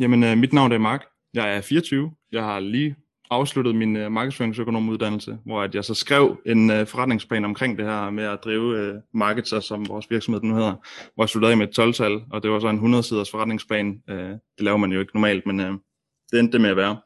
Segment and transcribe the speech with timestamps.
[0.00, 1.04] Jamen, øh, mit navn er Mark.
[1.34, 2.12] Jeg er 24.
[2.32, 2.96] Jeg har lige
[3.30, 8.10] afsluttet min øh, markedsføringsøkonomuddannelse, hvor at jeg så skrev en øh, forretningsplan omkring det her
[8.10, 10.74] med at drive øh, marketser, som vores virksomhed nu hedder,
[11.14, 14.02] hvor jeg sluttede med et 12-tal, og det var så en 100-siders forretningsplan.
[14.08, 15.72] Øh, det laver man jo ikke normalt, men øh,
[16.30, 17.00] det endte det med at være.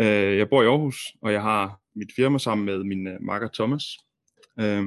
[0.00, 3.48] Øh, jeg bor i Aarhus, og jeg har mit firma sammen med min øh, marker
[3.54, 3.84] Thomas.
[4.60, 4.84] Øh,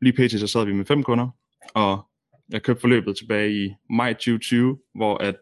[0.00, 0.40] lige pt.
[0.40, 1.28] så sad vi med fem kunder,
[1.74, 2.06] og
[2.48, 5.36] jeg købte forløbet tilbage i maj 2020, hvor at,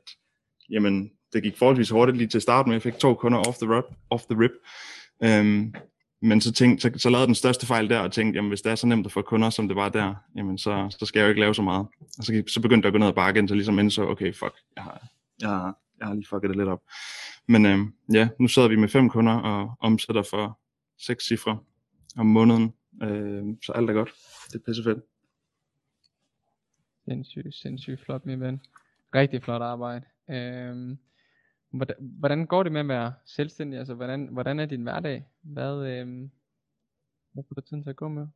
[0.72, 2.74] jamen, det gik forholdsvis hurtigt lige til at starte med.
[2.74, 3.84] Jeg fik to kunder off the rip.
[4.10, 4.50] Off the rip.
[5.22, 5.74] Øhm,
[6.22, 8.70] men så, tænkte, så, så lavede den største fejl der, og tænkte, jamen hvis det
[8.70, 11.26] er så nemt at få kunder, som det var der, jamen så, så skal jeg
[11.26, 11.86] jo ikke lave så meget.
[12.18, 14.54] Og så, så begyndte jeg at gå ned ad bakken, så ligesom indså, okay, fuck,
[14.76, 15.02] jeg har,
[15.40, 16.82] jeg har, jeg har lige fucket det lidt op.
[17.48, 20.58] Men øhm, ja, nu sidder vi med fem kunder og omsætter for
[20.98, 21.58] seks cifre
[22.16, 24.12] om måneden, øhm, så alt er godt.
[24.52, 24.98] Det er pissefedt.
[27.04, 28.60] Sindssygt, sindssygt flot, min ven.
[29.14, 30.04] Rigtig flot arbejde.
[30.30, 30.98] Øhm,
[31.72, 33.78] hvordan, hvordan går det med at være selvstændig?
[33.78, 35.24] Altså, hvordan, hvordan er din hverdag?
[35.42, 36.30] Hvad, øhm,
[37.32, 38.26] hvad får du tiden til at gå med?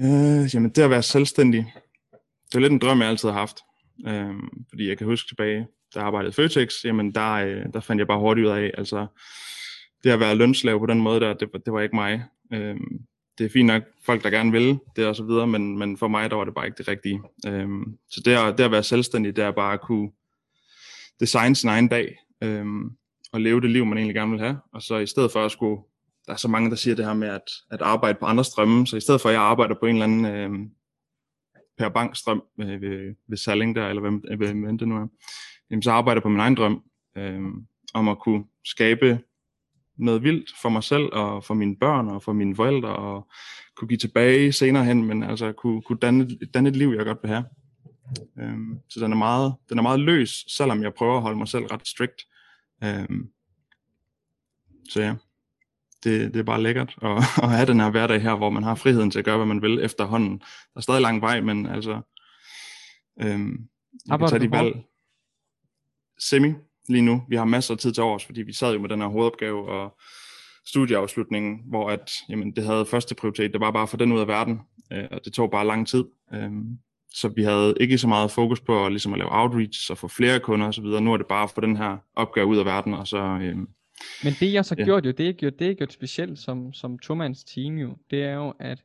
[0.00, 1.74] Øh, jamen, det at være selvstændig,
[2.46, 3.58] det er lidt en drøm, jeg altid har haft.
[4.06, 4.34] Øh,
[4.68, 8.00] fordi jeg kan huske tilbage, da jeg arbejdede i Føtex, jamen der, øh, der fandt
[8.00, 9.06] jeg bare hurtigt ud af, altså
[10.04, 12.24] det at være lønslav på den måde der, det, det var ikke mig.
[12.52, 12.76] Øh,
[13.38, 16.08] det er fint nok folk, der gerne vil det og så videre, men, men for
[16.08, 17.22] mig, der var det bare ikke det rigtige.
[17.46, 20.10] Øhm, så det at, det at være selvstændig, det er bare at kunne
[21.20, 22.90] designe sin egen dag, øhm,
[23.32, 25.52] og leve det liv, man egentlig gerne vil have, og så i stedet for at
[25.52, 25.82] skulle,
[26.26, 28.86] der er så mange, der siger det her med at, at arbejde på andres drømme,
[28.86, 30.70] så i stedet for at jeg arbejder på en eller anden øhm,
[31.78, 35.06] per bankstrøm øh, ved, ved Salling der, eller hvem, øh, hvem, hvem det nu er,
[35.70, 36.82] jamen, så arbejder jeg på min egen drøm,
[37.16, 39.18] øhm, om at kunne skabe
[39.96, 43.28] noget vildt for mig selv og for mine børn og for mine forældre og
[43.76, 47.18] kunne give tilbage senere hen, men altså kunne, kunne danne, danne et liv, jeg godt
[47.22, 47.44] vil have.
[48.38, 51.48] Øhm, så den er, meget, den er meget løs, selvom jeg prøver at holde mig
[51.48, 52.22] selv ret strict.
[52.84, 53.30] Øhm,
[54.90, 55.14] så ja,
[56.04, 57.10] det, det er bare lækkert at,
[57.44, 59.62] at have den her hverdag her, hvor man har friheden til at gøre, hvad man
[59.62, 60.38] vil efterhånden.
[60.38, 62.00] Der er stadig lang vej, men altså,
[63.20, 63.68] øhm,
[64.06, 64.76] jeg kan tage de valg.
[66.18, 66.52] Semi,
[66.88, 67.22] lige nu.
[67.28, 69.68] Vi har masser af tid til overs, fordi vi sad jo med den her hovedopgave
[69.68, 69.98] og
[70.66, 74.20] studieafslutningen, hvor at, jamen, det havde første prioritet, det var bare at få den ud
[74.20, 74.60] af verden,
[74.92, 76.04] øh, og det tog bare lang tid.
[76.34, 76.50] Øh,
[77.14, 80.08] så vi havde ikke så meget fokus på at, ligesom at lave outreach og få
[80.08, 80.84] flere kunder osv.
[80.84, 83.18] Nu er det bare at få den her opgave ud af verden, og så...
[83.18, 83.56] Øh,
[84.24, 84.84] Men det jeg så ja.
[84.84, 88.24] gjort jo, det er gjort, det er gjort specielt som, som tomands team jo, det
[88.24, 88.84] er jo, at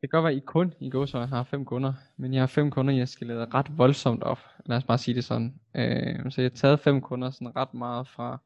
[0.00, 2.42] det kan godt være, at I kun i går så har fem kunder, men jeg
[2.42, 4.38] har fem kunder, jeg skal lade ret voldsomt op.
[4.66, 5.60] Lad os bare sige det sådan.
[5.76, 8.38] Øh, så jeg har taget fem kunder sådan ret meget fra,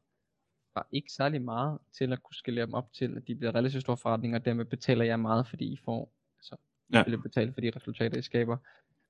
[0.73, 3.81] fra ikke særlig meget, til at kunne skalere dem op til, at de bliver relativt
[3.81, 6.55] store forretninger, og dermed betaler jeg meget, fordi I får, altså,
[6.93, 7.03] ja.
[7.03, 8.57] bliver betalt for de resultater, I skaber.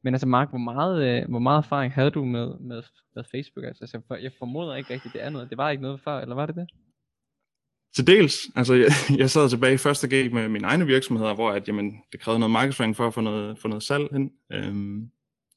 [0.03, 2.83] Men altså Mark, hvor meget, øh, hvor meget erfaring havde du med, med,
[3.15, 3.65] med Facebook?
[3.65, 5.49] Altså, altså, jeg formoder ikke rigtigt, det er noget.
[5.49, 6.67] Det var ikke noget før, eller var det det?
[7.95, 8.35] Til dels.
[8.55, 11.93] Altså, jeg, jeg sad tilbage i første G med mine egne virksomheder, hvor at, jamen,
[12.11, 14.31] det krævede noget markedsføring for at få noget, få noget salg hen.
[14.51, 15.09] Øhm,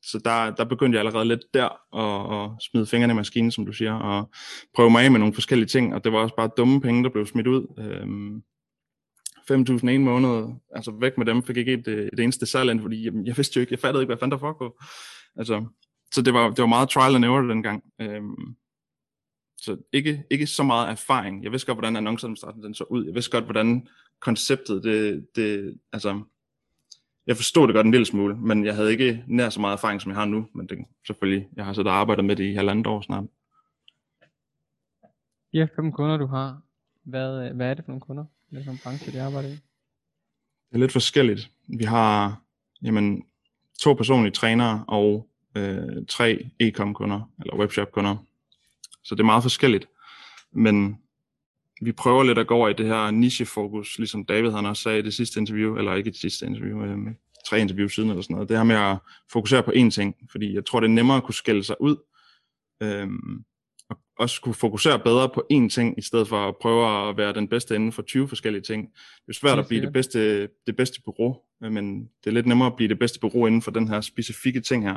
[0.02, 3.66] så der, der begyndte jeg allerede lidt der at, at smide fingrene i maskinen, som
[3.66, 4.30] du siger, og
[4.74, 7.10] prøve mig af med nogle forskellige ting, og det var også bare dumme penge, der
[7.10, 7.66] blev smidt ud.
[7.78, 8.42] Øhm,
[9.50, 12.80] 5.000 en måned, altså væk med dem, fik ikke et, øh, et eneste salg ind,
[12.80, 14.84] fordi jamen, jeg vidste jo ikke, jeg fattede ikke, hvad fanden der foregår.
[15.36, 15.66] Altså,
[16.14, 17.84] så det var, det var meget trial and error dengang.
[18.00, 18.56] Øhm,
[19.56, 21.44] så ikke, ikke så meget erfaring.
[21.44, 23.04] Jeg vidste godt, hvordan annonceadministrationen den så ud.
[23.04, 23.88] Jeg vidste godt, hvordan
[24.20, 26.22] konceptet, det, det, altså,
[27.26, 30.00] jeg forstod det godt en lille smule, men jeg havde ikke nær så meget erfaring,
[30.00, 30.46] som jeg har nu.
[30.54, 33.24] Men det, selvfølgelig, jeg har så der arbejdet med det i halvandet år snart.
[35.52, 36.60] Ja, fem kunder du har.
[37.02, 38.24] Hvad, øh, hvad er det for nogle kunder?
[38.54, 39.52] Hvad det for en branche, de arbejder i?
[39.52, 41.50] Det er lidt forskelligt.
[41.68, 42.42] Vi har
[42.82, 43.22] jamen,
[43.80, 48.16] to personlige trænere og øh, tre e-com kunder, eller webshop kunder.
[49.04, 49.88] Så det er meget forskelligt.
[50.52, 50.96] Men
[51.82, 54.98] vi prøver lidt at gå over i det her nichefokus, ligesom David han også sagde
[54.98, 56.98] i det sidste interview, eller ikke det sidste interview, øh,
[57.46, 58.48] tre interview siden eller sådan noget.
[58.48, 58.98] Det her med at
[59.32, 61.96] fokusere på én ting, fordi jeg tror, det er nemmere at kunne skille sig ud,
[62.82, 63.08] øh,
[64.18, 67.48] også kunne fokusere bedre på én ting, i stedet for at prøve at være den
[67.48, 68.92] bedste inden for 20 forskellige ting.
[69.26, 72.66] Det er svært at blive det bedste, det bedste bureau, men det er lidt nemmere
[72.66, 74.96] at blive det bedste bureau inden for den her specifikke ting her.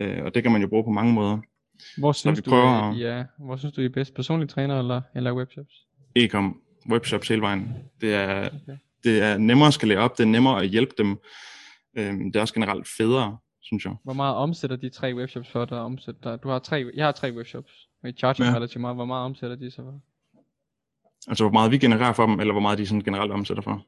[0.00, 1.38] Øh, og det kan man jo bruge på mange måder.
[1.98, 2.90] Hvor synes, du, prøver...
[2.90, 4.14] du, ja, hvor synes du, I er bedst?
[4.14, 5.74] Personlig træner eller, eller webshops?
[6.16, 6.60] E-com,
[6.90, 7.74] webshops hele vejen.
[8.00, 8.76] Det er, okay.
[9.04, 11.18] det er nemmere at skalere op, det er nemmere at hjælpe dem.
[11.98, 13.94] Øhm, det er også generelt federe, synes jeg.
[14.04, 15.78] Hvor meget omsætter de tre webshops for dig?
[15.78, 16.36] Omsætter?
[16.36, 18.54] Du har tre, jeg har tre webshops, I charger ja.
[18.54, 18.96] relativt meget.
[18.96, 20.00] Hvor meget omsætter de så for?
[21.28, 23.86] Altså hvor meget vi genererer for dem, eller hvor meget de sådan generelt omsætter for?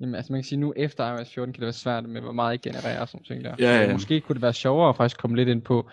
[0.00, 2.32] Jamen altså man kan sige, nu efter iOS 14 kan det være svært med, hvor
[2.32, 3.54] meget I genererer og sådan ting der.
[3.58, 3.92] Ja, ja.
[3.92, 5.90] Måske kunne det være sjovere at faktisk komme lidt ind på,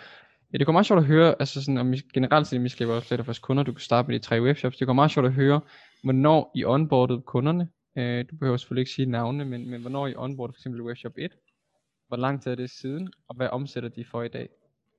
[0.53, 2.89] Ja, det går meget sjovt at høre, altså sådan, om vi, generelt set, vi skal
[2.89, 5.27] også af vores kunder, du kan starte med de tre webshops, det går meget sjovt
[5.27, 5.61] at høre,
[6.03, 10.15] hvornår I onboardede kunderne, øh, du behøver selvfølgelig ikke sige navne, men, men hvornår I
[10.15, 11.31] onboardede for eksempel webshop 1,
[12.07, 14.49] hvor lang tid er det siden, og hvad omsætter de for i dag?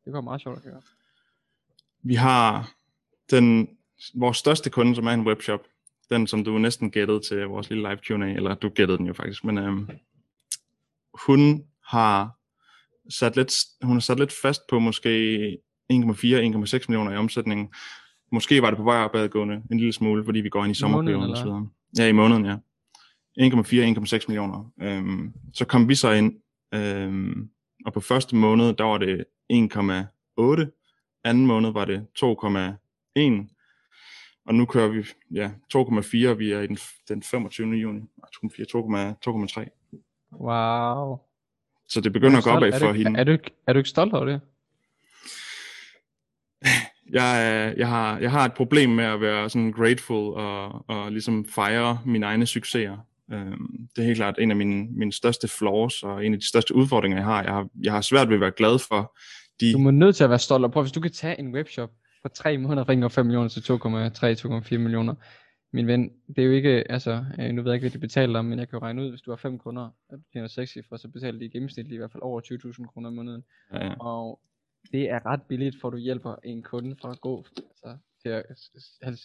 [0.04, 0.80] Det går meget sjovt at høre.
[2.04, 2.70] Vi har
[3.30, 3.68] den,
[4.14, 5.60] vores største kunde, som er en webshop,
[6.10, 9.12] den som du næsten gættede til vores lille live Q&A, eller du gættede den jo
[9.12, 9.88] faktisk, men øhm,
[11.26, 12.38] hun har
[13.10, 13.52] sat lidt,
[13.82, 15.36] hun har sat lidt fast på måske
[15.92, 17.74] 1,4-1,6 millioner i omsætningen.
[18.32, 21.30] Måske var det på vej opadgående en lille smule, fordi vi går ind i sommerperioden
[21.30, 21.68] og så videre.
[21.98, 22.56] Ja, i måneden, ja.
[23.40, 24.72] 1,4-1,6 millioner.
[24.82, 26.32] Øhm, så kom vi så ind,
[26.74, 27.48] øhm,
[27.86, 30.83] og på første måned, der var det 1,8.
[31.24, 33.54] Anden måned var det 2,1.
[34.46, 36.78] Og nu kører vi ja, 2,4, vi er i den,
[37.08, 37.68] den 25.
[37.68, 38.00] juni.
[38.00, 39.64] 2,3.
[40.40, 41.18] Wow.
[41.88, 43.20] Så det begynder at gå opad for hende.
[43.20, 44.40] Er du, er du ikke stolt over det?
[47.12, 51.44] Jeg, jeg, har, jeg har et problem med at være sådan grateful og, og ligesom
[51.48, 52.96] fejre mine egne succeser.
[53.32, 56.48] Øhm, det er helt klart en af mine, mine største flaws og en af de
[56.48, 57.42] største udfordringer, jeg har.
[57.42, 59.16] Jeg har, jeg har svært ved at være glad for
[59.60, 59.72] de...
[59.72, 60.64] Du må nødt til at være stolt.
[60.64, 61.90] Og prøv, hvis du kan tage en webshop
[62.22, 65.14] for 3 måneder fra 5 millioner til 2,3-2,4 millioner,
[65.72, 68.42] min ven, det er jo ikke, altså, øh, nu ved jeg ikke, hvad de betaler
[68.42, 70.78] men jeg kan jo regne ud, hvis du har fem kunder, og du tjener 6
[70.88, 73.44] for, så betaler de i gennemsnit i hvert fald over 20.000 kroner om måneden.
[73.72, 73.94] Ja, ja.
[74.00, 74.40] Og
[74.92, 78.28] det er ret billigt, for du hjælper en kunde fra at gå altså, til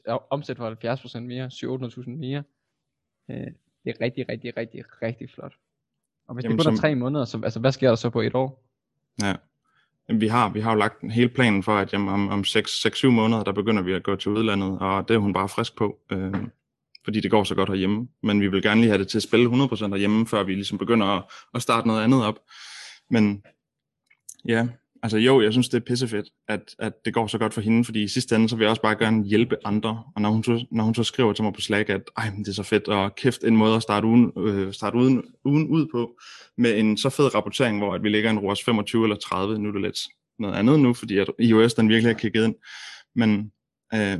[0.06, 1.50] at omsætte for 70% mere,
[2.04, 2.44] 700.000 mere.
[3.30, 3.48] Øh,
[3.84, 5.54] det er rigtig, rigtig, rigtig, rigtig flot.
[6.28, 6.82] Og hvis Jamen, det kun er som...
[6.82, 8.64] tre måneder, så altså, hvad sker der så på et år?
[9.22, 9.36] Ja,
[10.10, 12.42] Jamen, vi har, vi har jo lagt en hele planen for, at jamen, om, om
[12.42, 15.76] 6-7 måneder, der begynder vi at gå til udlandet, og det er hun bare frisk
[15.76, 16.34] på, øh,
[17.04, 18.08] fordi det går så godt herhjemme.
[18.24, 20.78] Men vi vil gerne lige have det til at spille 100% herhjemme, før vi ligesom
[20.78, 21.24] begynder at,
[21.56, 22.40] at starte noget andet op.
[23.10, 23.44] Men
[24.46, 24.68] ja,
[25.04, 27.86] altså jo, jeg synes, det er pissefedt, at, at det går så godt for hende,
[27.86, 30.04] fordi i sidste ende, så vil jeg også bare gerne hjælpe andre.
[30.16, 32.48] Og når hun så, når hun så skriver til mig på Slack, at Ej, det
[32.48, 35.88] er så fedt, og kæft en måde at starte ugen, øh, starte uden, ugen ud
[35.92, 36.20] på,
[36.58, 39.70] med en så fed rapportering, hvor at vi ligger en ROAS 25 eller 30, nu
[39.70, 40.00] er det lidt
[40.40, 42.56] noget andet nu, fordi at iOS den virkelig har kigget ind.
[43.16, 43.52] Men
[43.94, 44.20] øh,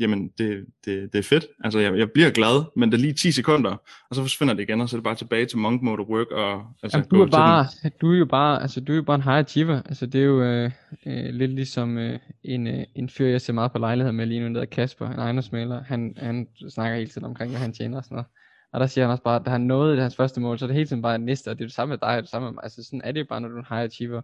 [0.00, 1.46] jamen det, det, det er fedt.
[1.64, 3.70] Altså jeg, jeg bliver glad, men det er lige 10 sekunder,
[4.10, 6.30] og så forsvinder det igen, og så er det bare tilbage til monk mode work.
[6.30, 7.66] Og, altså, Jamen, du, er bare,
[8.00, 9.82] du er jo bare, altså du er jo bare en high achiever.
[9.82, 10.70] Altså det er jo øh,
[11.06, 14.40] øh, lidt ligesom øh, en, øh, en fyr, jeg ser meget på lejlighed med lige
[14.40, 15.82] nu, der hedder Kasper, en ejendomsmaler.
[15.82, 18.26] Han, han snakker hele tiden omkring, hvad han tjener og sådan noget.
[18.72, 20.66] Og der siger han også bare, at han nåede det hans første mål, så er
[20.66, 22.46] det hele tiden bare næste, og det er det samme med dig, og det samme
[22.46, 22.64] med mig.
[22.64, 24.22] Altså sådan er det jo bare, når du er en high achiever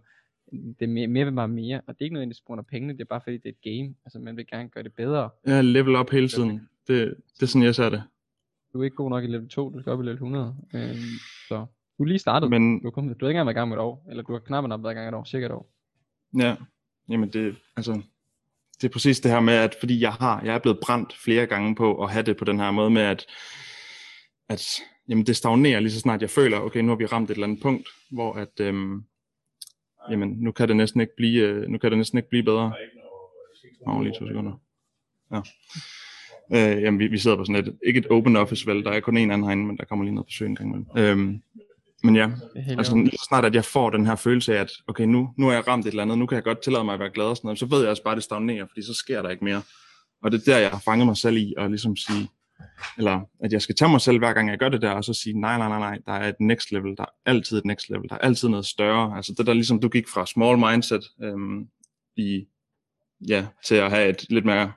[0.51, 2.65] det er mere, mere vil bare mere, og det er ikke nødvendigvis på grund af
[2.65, 4.93] pengene, det er bare fordi det er et game, altså man vil gerne gøre det
[4.93, 5.29] bedre.
[5.47, 8.03] Ja, level up hele tiden, det, det er sådan jeg ser det.
[8.73, 10.93] Du er ikke god nok i level 2, du skal op i level 100, øhm,
[11.47, 11.65] så.
[11.97, 13.77] Du er lige startet, Men, du, kom, du har ikke engang været i gang med
[13.77, 15.69] et år, eller du har knap nok været i gang et år, cirka et år.
[16.39, 16.55] Ja,
[17.09, 18.01] jamen det, altså,
[18.81, 21.45] det er præcis det her med, at fordi jeg har, jeg er blevet brændt flere
[21.45, 23.25] gange på at have det på den her måde med, at,
[24.49, 27.33] at jamen det stagnerer lige så snart jeg føler, okay, nu har vi ramt et
[27.33, 29.03] eller andet punkt, hvor at, øhm,
[30.11, 32.73] jamen nu kan det næsten ikke blive, øh, nu kan det næsten ikke blive bedre.
[33.87, 34.61] Nå, lige to sekunder.
[35.31, 35.41] Ja.
[36.53, 38.99] Øh, jamen, vi, vi sidder på sådan et, ikke et open office vel, der er
[38.99, 40.87] kun en anden herinde, men der kommer lige noget besøg en gang imellem.
[40.97, 41.41] Øhm,
[42.03, 42.31] men ja,
[42.77, 45.53] altså lige snart at jeg får den her følelse af, at okay, nu, nu er
[45.53, 47.37] jeg ramt et eller andet, nu kan jeg godt tillade mig at være glad og
[47.37, 49.43] sådan noget, så ved jeg også bare, at det stagnerer, fordi så sker der ikke
[49.43, 49.61] mere.
[50.23, 52.27] Og det er der, jeg har fanget mig selv i, og ligesom sige,
[52.97, 55.13] eller at jeg skal tage mig selv hver gang jeg gør det der, og så
[55.13, 57.89] sige, nej, nej, nej, nej, der er et next level, der er altid et next
[57.89, 59.15] level, der er altid noget større.
[59.15, 61.67] Altså det der ligesom, du gik fra small mindset øhm,
[62.15, 62.45] i,
[63.27, 64.71] ja, til at have et lidt mere,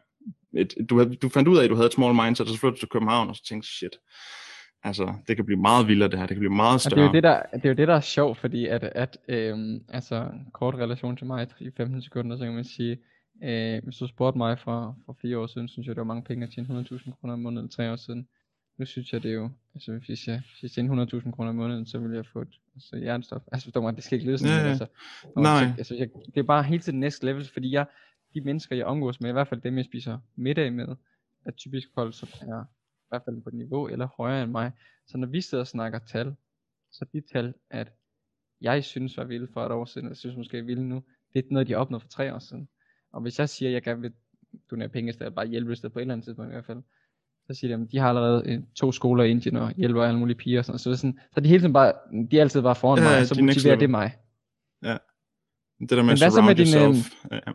[0.57, 2.77] et, du, du fandt ud af, at du havde et small mindset, og så flyttede
[2.77, 3.97] du til København, og så tænkte shit,
[4.83, 6.93] altså det kan blive meget vildere det her, det kan blive meget større.
[6.93, 8.85] Og det er jo det der, det er, jo det, der er sjovt, fordi at,
[8.85, 12.99] at øhm, altså kort relation til mig, i 15 sekunder, så kan man sige,
[13.43, 16.25] Øh, hvis du spurgte mig for, for fire år siden, synes jeg, det var mange
[16.25, 18.29] penge at tjene 100.000 kroner om måneden, tre år siden.
[18.79, 21.57] Nu synes jeg, det er jo, altså hvis jeg, hvis jeg tjener 100.000 kroner om
[21.57, 23.43] måneden, så vil jeg få et altså, hjernestof.
[23.53, 24.69] Altså forstår mig, det skal ikke lyde sådan, ja, ja.
[24.69, 24.87] altså,
[25.37, 25.65] Nej.
[25.65, 27.87] Så, altså, jeg, det er bare helt til next level, fordi jeg,
[28.35, 30.97] de mennesker, jeg omgås med, i hvert fald dem, jeg spiser middag med,
[31.45, 34.73] er typisk folk, som er i hvert fald på et niveau eller højere end mig.
[35.07, 36.35] Så når vi sidder og snakker tal,
[36.91, 37.93] så de tal, at
[38.61, 41.03] jeg synes var vilde for et år siden, og jeg synes måske er vilde nu,
[41.33, 42.69] det er noget, de opnået for tre år siden.
[43.13, 44.13] Og hvis jeg siger, at jeg gerne vil
[44.71, 46.83] donere penge eller bare hjælpe et på et eller andet tidspunkt i hvert fald,
[47.47, 50.19] så siger de, at de har allerede øh, to skoler i Indien og hjælper alle
[50.19, 51.93] mulige piger og sådan Så, sådan, så de hele tiden bare,
[52.31, 54.17] de er altid bare foran ja, mig, og så motiverer det mig.
[54.83, 54.97] Ja.
[55.81, 56.97] Det der med Men hvad så med din, øh,
[57.47, 57.53] ja.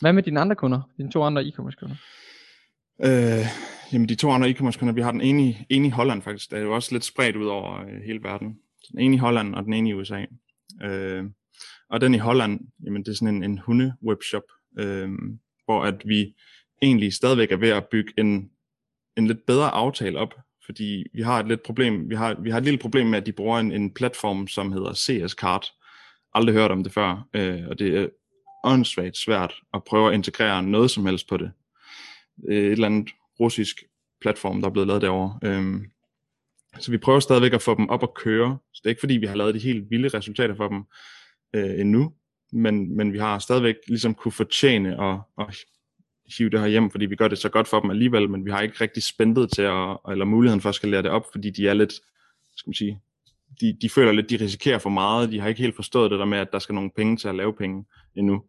[0.00, 0.80] Hvad med dine andre kunder?
[0.96, 1.96] Dine to andre e-commerce kunder?
[3.04, 3.46] Øh,
[3.92, 6.50] jamen de to andre e-commerce kunder, vi har den ene i, ene i Holland faktisk.
[6.50, 8.58] Det er jo også lidt spredt ud over øh, hele verden.
[8.92, 10.24] Den ene i Holland og den ene i USA.
[10.82, 11.24] Øh,
[11.90, 14.42] Og den i Holland, jamen det er sådan en, en hunde-webshop,
[14.78, 15.10] øh,
[15.64, 16.34] hvor at vi
[16.82, 18.50] egentlig stadigvæk er ved at bygge en,
[19.16, 20.34] en lidt bedre aftale op,
[20.66, 23.26] fordi vi har et lidt problem, vi har, vi har et lille problem med, at
[23.26, 25.66] de bruger en, en platform, som hedder CS Card.
[26.34, 28.08] Aldrig hørt om det før, øh, og det er
[28.64, 31.50] åndssvagt svært at prøve at integrere noget som helst på det.
[32.48, 33.08] Øh, et eller andet
[33.40, 33.82] russisk
[34.20, 35.38] platform, der er blevet lavet derovre.
[35.44, 35.84] Øhm,
[36.78, 38.58] så vi prøver stadigvæk at få dem op at køre.
[38.74, 40.84] Så det er ikke fordi, vi har lavet de helt vilde resultater for dem
[41.54, 42.12] øh, endnu,
[42.52, 45.56] men, men vi har stadigvæk ligesom kunne fortjene at, at
[46.36, 48.50] hive det her hjem, fordi vi gør det så godt for dem alligevel, men vi
[48.50, 51.50] har ikke rigtig spændet til at, eller muligheden for at skal lære det op, fordi
[51.50, 51.92] de er lidt,
[52.56, 53.00] skal man sige,
[53.60, 56.24] de, de føler lidt, de risikerer for meget, de har ikke helt forstået det der
[56.24, 57.84] med, at der skal nogle penge til at lave penge
[58.16, 58.44] endnu,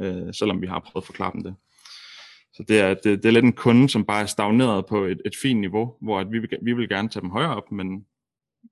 [0.00, 1.54] øh, selvom vi har prøvet at forklare dem det.
[2.52, 5.20] Så det er, det, det er lidt en kunde, som bare er stagneret på et,
[5.26, 8.06] et fint niveau, hvor at vi, vi vil gerne tage dem højere op, men,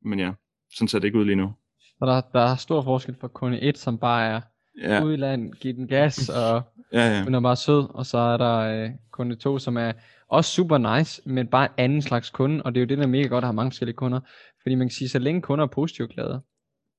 [0.02, 0.32] men ja,
[0.75, 1.52] sådan ser det ikke ud lige nu.
[1.80, 4.40] Så der, der er stor forskel fra kunde 1, som bare er
[4.82, 5.02] ja.
[5.04, 7.25] udland, give den gas, og ja, ja.
[7.25, 9.92] hun er bare sød, og så er der øh, kunde 2, som er
[10.28, 13.04] også super nice, men bare en anden slags kunde, og det er jo det, der
[13.04, 14.20] er mega godt at have mange forskellige kunder,
[14.62, 16.40] fordi man kan sige, så længe kunder er positivt glade,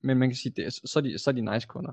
[0.02, 1.92] men man kan sige, det, så, er de, så er de nice kunder,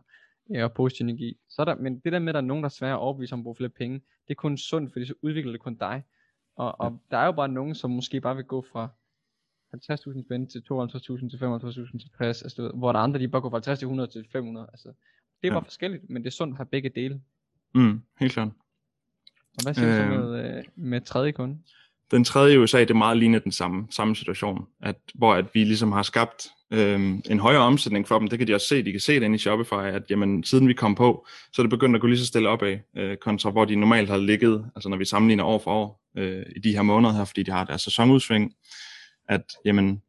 [0.49, 1.37] ja, og positiv energi.
[1.49, 2.99] Så er der, men det der med, at der er nogen, der er svære at
[2.99, 5.75] overbevise om at bruge flere penge, det er kun sundt, fordi så udvikler det kun
[5.75, 6.03] dig.
[6.55, 7.15] Og, og ja.
[7.15, 8.89] der er jo bare nogen, som måske bare vil gå fra
[9.75, 13.41] 50.000 spænd til 52.000 til 55.000 til 60, altså, hvor der er andre, de bare
[13.41, 14.67] går fra 50 til 100 til 500.
[14.73, 14.93] Altså,
[15.41, 15.67] det er bare ja.
[15.67, 17.21] forskelligt, men det er sundt at have begge dele.
[17.75, 18.49] Mm, helt klart.
[19.57, 20.31] Og hvad siger øh, du så øhm.
[20.31, 21.57] med, med tredje kunde?
[22.11, 25.45] Den tredje i USA, det er meget lignende den samme, samme situation, at, hvor at
[25.53, 28.27] vi ligesom har skabt øh, en højere omsætning for dem.
[28.27, 28.83] Det kan de også se.
[28.85, 31.63] De kan se det inde i Shopify, at jamen, siden vi kom på, så er
[31.63, 34.71] det begyndt at gå lige så stille opad, øh, kontra hvor de normalt har ligget,
[34.75, 37.51] altså når vi sammenligner år for år øh, i de her måneder her, fordi de
[37.51, 38.53] har deres sæsonudsving,
[39.29, 40.01] at jamen,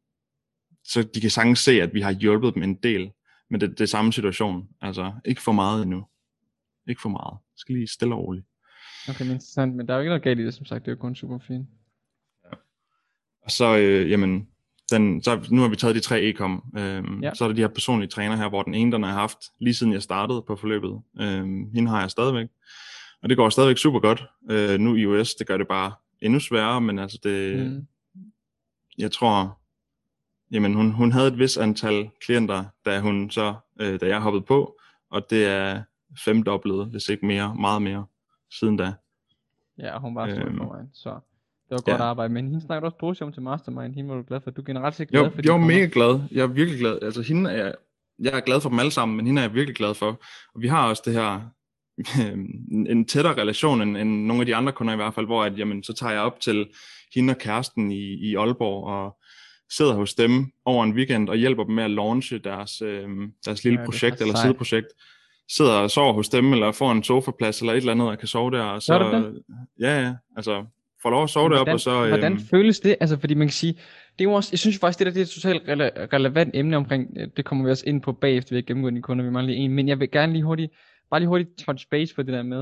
[0.84, 3.10] så de kan sagtens se, at vi har hjulpet dem en del
[3.50, 4.68] med det, det samme situation.
[4.80, 6.06] Altså ikke for meget endnu.
[6.88, 7.38] Ikke for meget.
[7.52, 8.46] Det skal lige stille og roligt.
[9.08, 10.84] Okay, men interessant, men der er jo ikke noget galt i det, som sagt.
[10.84, 11.68] Det er jo kun super fint.
[12.44, 12.56] Ja.
[13.42, 14.48] Og så, øh, jamen,
[14.90, 16.72] den, så nu har vi taget de tre e-com.
[16.78, 17.34] Øhm, ja.
[17.34, 19.74] Så er der de her personlige træner her, hvor den ene, den har haft, lige
[19.74, 21.00] siden jeg startede på forløbet.
[21.20, 22.48] Øhm, hende har jeg stadigvæk.
[23.22, 24.24] Og det går stadigvæk super godt.
[24.50, 27.86] Øh, nu i US, det gør det bare endnu sværere, men altså det, mm.
[28.98, 29.58] jeg tror,
[30.50, 34.44] jamen hun, hun havde et vis antal klienter, da hun så, øh, da jeg hoppede
[34.44, 34.78] på,
[35.10, 35.82] og det er
[36.24, 38.06] femdoblet, hvis ikke mere, meget mere,
[38.58, 38.92] siden da.
[39.78, 41.10] Ja, hun var øhm, foran, så
[41.68, 42.04] det var godt ja.
[42.04, 43.94] arbejde, men hende snakker også positivt til Mastermind.
[43.94, 44.50] Hende var du glad for.
[44.50, 46.20] Du er generelt set glad jo, for Jeg er mega glad.
[46.30, 46.98] Jeg er virkelig glad.
[47.02, 47.72] Altså hende er,
[48.18, 50.20] jeg er glad for dem alle sammen, men hende er jeg virkelig glad for.
[50.54, 51.40] Og vi har også det her,
[52.92, 55.58] en tættere relation end, end nogle af de andre kunder i hvert fald, hvor at,
[55.58, 56.68] jamen, så tager jeg op til
[57.14, 59.16] hende og kæresten i, i Aalborg, og
[59.70, 63.08] sidder hos dem over en weekend og hjælper dem med at launche deres, øh,
[63.44, 64.88] deres lille ja, projekt eller sideprojekt
[65.50, 68.28] sidder og sover hos dem, eller får en sofaplads, eller et eller andet, og kan
[68.28, 68.62] sove der.
[68.62, 69.42] Og så, det?
[69.80, 70.64] Ja, ja, altså,
[71.02, 72.02] får lov at sove deroppe, og så...
[72.02, 72.08] Øh...
[72.08, 72.96] Hvordan føles det?
[73.00, 73.72] Altså, fordi man kan sige,
[74.18, 76.50] det er jo også, jeg synes faktisk, det der det er et totalt rele- relevant
[76.54, 79.24] emne omkring, øh, det kommer vi også ind på bagefter, vi har gennemgået de kunder,
[79.24, 80.72] vi mangler lige en, men jeg vil gerne lige hurtigt,
[81.10, 82.58] bare lige hurtigt touch base på det der med,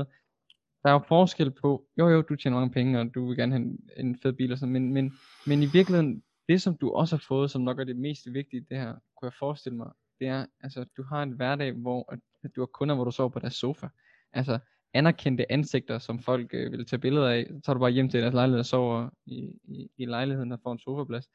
[0.83, 3.51] der er jo forskel på, jo jo, du tjener mange penge, og du vil gerne
[3.51, 5.13] have en, en fed bil og sådan, men, men,
[5.45, 8.65] men i virkeligheden, det som du også har fået, som nok er det mest vigtige
[8.69, 12.13] det her, kunne jeg forestille mig, det er, altså, du har en hverdag, hvor
[12.43, 13.87] at du har kunder, hvor du sover på deres sofa.
[14.33, 14.59] Altså,
[14.93, 18.21] anerkendte ansigter, som folk øh, vil tage billeder af, så tager du bare hjem til
[18.21, 21.29] deres lejlighed og sover i, i, i lejligheden og får en sofaplads.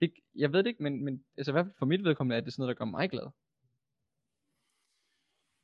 [0.00, 2.40] Det, jeg ved det ikke, men, men altså, i hvert fald for mit vedkommende er
[2.40, 3.24] det sådan noget, der gør mig glad.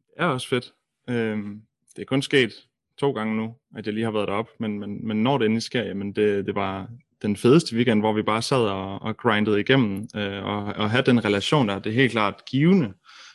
[0.07, 0.75] Det er også fedt.
[1.09, 1.67] Øhm,
[1.97, 5.07] det er kun sket to gange nu, at jeg lige har været deroppe, men, men,
[5.07, 6.91] men når det endelig sker, jamen det, det var
[7.23, 11.03] den fedeste weekend, hvor vi bare sad og, og grindede igennem, øh, og, og have
[11.07, 12.93] den relation der, det er helt klart givende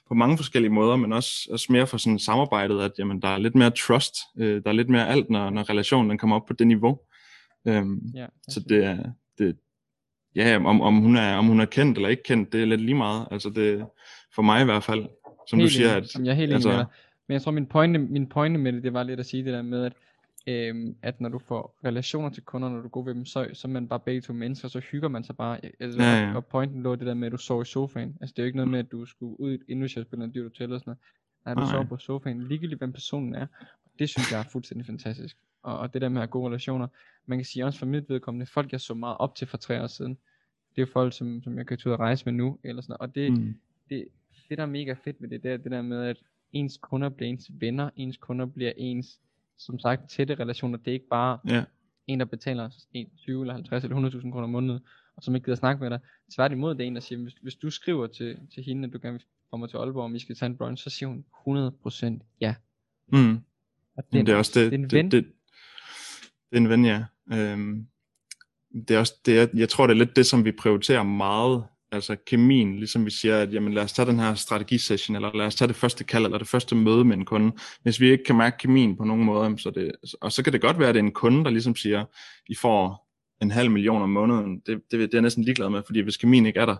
[0.07, 3.37] på mange forskellige måder, men også, også mere for sådan samarbejdet, at jamen, der er
[3.37, 6.45] lidt mere trust, øh, der er lidt mere alt, når, når relationen den kommer op
[6.45, 6.99] på det niveau.
[7.67, 8.97] Øhm, ja, så det er,
[9.37, 9.57] det,
[10.35, 12.81] ja, om, om, hun er, om hun er kendt eller ikke kendt, det er lidt
[12.81, 13.27] lige meget.
[13.31, 13.85] Altså det,
[14.35, 15.05] for mig i hvert fald,
[15.47, 15.95] som helt du siger.
[15.95, 16.93] At, jeg er helt altså, enig med dig.
[17.27, 19.53] Men jeg tror, min pointe, min pointe med det, det var lidt at sige det
[19.53, 19.93] der med, at
[20.47, 23.67] øhm, at når du får relationer til kunder, når du går ved dem, så, så
[23.67, 25.59] er man bare begge to mennesker, så hygger man sig bare.
[25.79, 26.35] Altså, ja, ja.
[26.35, 28.17] Og pointen lå det der med, at du sover i sofaen.
[28.21, 30.33] Altså det er jo ikke noget med, at du skulle ud i et spille en
[30.33, 30.95] dyrt hotel eller sådan
[31.45, 31.57] noget.
[31.57, 33.47] Nej, du sover på sofaen, ligegyldigt hvem personen er.
[33.99, 35.37] Det synes jeg er fuldstændig fantastisk.
[35.63, 36.87] Og, og det der med at have gode relationer,
[37.25, 39.83] man kan sige også for mit vedkommende, folk jeg så meget op til for tre
[39.83, 40.17] år siden,
[40.75, 42.81] det er jo folk, som, som jeg kan tage ud og rejse med nu, eller
[42.81, 43.09] sådan noget.
[43.09, 43.55] Og det, mm.
[43.89, 44.07] det,
[44.49, 46.17] det der er mega fedt ved det, det er det der med, at
[46.53, 49.19] ens kunder bliver ens venner, ens kunder bliver ens
[49.57, 50.77] som sagt tætte relationer.
[50.77, 51.63] Det er ikke bare ja.
[52.07, 54.79] en, der betaler 1, 20 eller 50 eller 100.000 kroner om måneden,
[55.15, 55.99] og som ikke gider snakke med dig.
[56.35, 58.99] Tværtimod det er en, der siger, hvis, hvis du skriver til, til hende, at du
[59.01, 61.25] gerne vil kommer til Aalborg, om vi skal tage en brunch, så siger hun
[62.19, 62.55] 100% ja.
[63.07, 63.39] Mm.
[63.97, 65.11] Og Det, det er også det, det er en det, ven.
[65.11, 65.25] det,
[66.49, 67.05] det er en ven, ja.
[67.31, 67.87] Øhm,
[68.87, 71.63] det er også, det er, jeg tror, det er lidt det, som vi prioriterer meget,
[71.91, 75.45] altså kemien, ligesom vi siger, at jamen, lad os tage den her strategisession, eller lad
[75.45, 77.51] os tage det første kald, eller det første møde med en kunde.
[77.83, 79.91] Hvis vi ikke kan mærke kemien på nogen måde, så det,
[80.21, 82.05] og så kan det godt være, at det er en kunde, der ligesom siger,
[82.49, 83.07] I får
[83.41, 84.59] en halv million om måneden.
[84.59, 86.77] Det, det, det er jeg næsten ligeglad med, fordi hvis kemien ikke er der,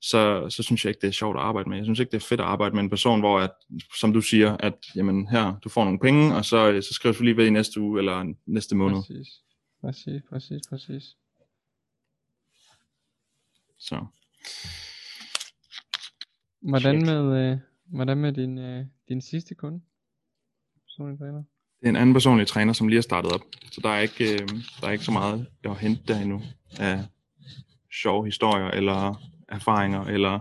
[0.00, 1.76] så, så synes jeg ikke, det er sjovt at arbejde med.
[1.76, 3.50] Jeg synes ikke, det er fedt at arbejde med en person, hvor, at,
[3.98, 7.22] som du siger, at jamen, her, du får nogle penge, og så, så skrives du
[7.22, 8.96] lige ved i næste uge, eller næste måned.
[8.96, 9.28] Præcis.
[9.80, 11.04] Præcis, præcis, præcis.
[13.78, 14.06] Så.
[16.62, 17.06] Hvordan Check.
[17.06, 19.80] med, øh, hvordan med din, øh, din sidste kunde?
[20.86, 21.42] Personlig træner.
[21.80, 23.40] Det er en anden personlig træner, som lige er startet op.
[23.70, 24.48] Så der er ikke, øh,
[24.80, 26.42] der er ikke så meget at hente der endnu
[26.78, 27.04] af
[28.02, 30.40] sjove historier, eller erfaringer, eller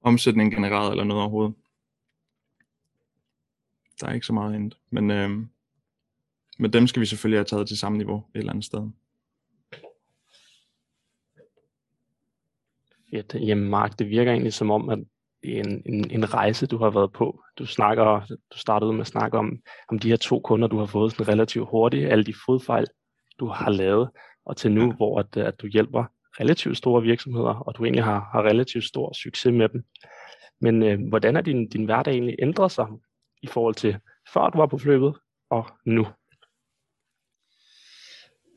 [0.00, 1.54] omsætning generelt, eller noget overhovedet.
[4.00, 4.76] Der er ikke så meget hente.
[4.90, 5.30] Men, øh,
[6.58, 8.90] men dem skal vi selvfølgelig have taget til samme niveau et eller andet sted.
[13.10, 13.34] Fedt.
[13.34, 14.98] Jamen Mark, det virker egentlig som om, at
[15.42, 17.42] det er en, en, en rejse, du har været på.
[17.58, 20.86] Du snakker, du startede med at snakke om, om de her to kunder, du har
[20.86, 22.86] fået sådan relativt hurtigt, alle de fodfejl,
[23.40, 24.10] du har lavet,
[24.46, 26.04] og til nu, hvor at, at du hjælper
[26.40, 29.84] relativt store virksomheder, og du egentlig har, har relativt stor succes med dem.
[30.60, 32.86] Men øh, hvordan er din, din hverdag egentlig ændret sig
[33.42, 33.98] i forhold til
[34.32, 35.14] før du var på flyppet
[35.50, 36.06] og nu?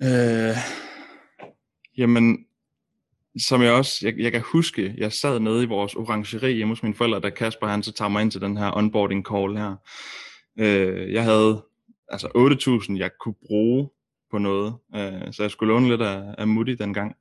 [0.03, 0.55] Øh,
[1.97, 2.45] jamen,
[3.39, 6.83] som jeg også, jeg, jeg kan huske, jeg sad nede i vores orangeri hjemme hos
[6.83, 9.75] mine forældre, da Kasper han så tager mig ind til den her onboarding call her.
[10.59, 11.63] Øh, jeg havde
[12.09, 12.27] altså
[12.87, 13.89] 8.000, jeg kunne bruge
[14.31, 17.15] på noget, øh, så jeg skulle låne lidt af, af Mutti dengang.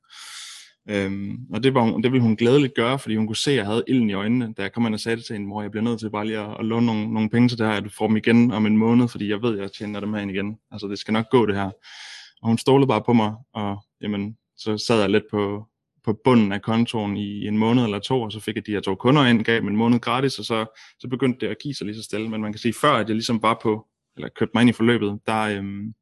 [0.89, 3.57] Øhm, og det, var hun, det ville hun glædeligt gøre, fordi hun kunne se, at
[3.57, 5.61] jeg havde ilden i øjnene, da jeg kom ind og sagde det til hende, mor,
[5.61, 7.73] jeg bliver nødt til bare lige at, at låne nogle, nogle penge til det her,
[7.73, 10.13] at du får dem igen om en måned, fordi jeg ved, at jeg tjener dem
[10.13, 10.57] her ind igen.
[10.71, 11.71] Altså, det skal nok gå det her.
[12.41, 15.67] Og hun stolede bare på mig, og jamen, så sad jeg lidt på,
[16.03, 18.79] på bunden af kontoen i en måned eller to, og så fik jeg de her
[18.79, 20.65] to kunder ind, gav dem en måned gratis, og så,
[20.99, 22.29] så begyndte det at give sig lige så stille.
[22.29, 24.73] Men man kan sige, før at jeg ligesom var på, eller købte mig ind i
[24.73, 25.93] forløbet, der, øhm,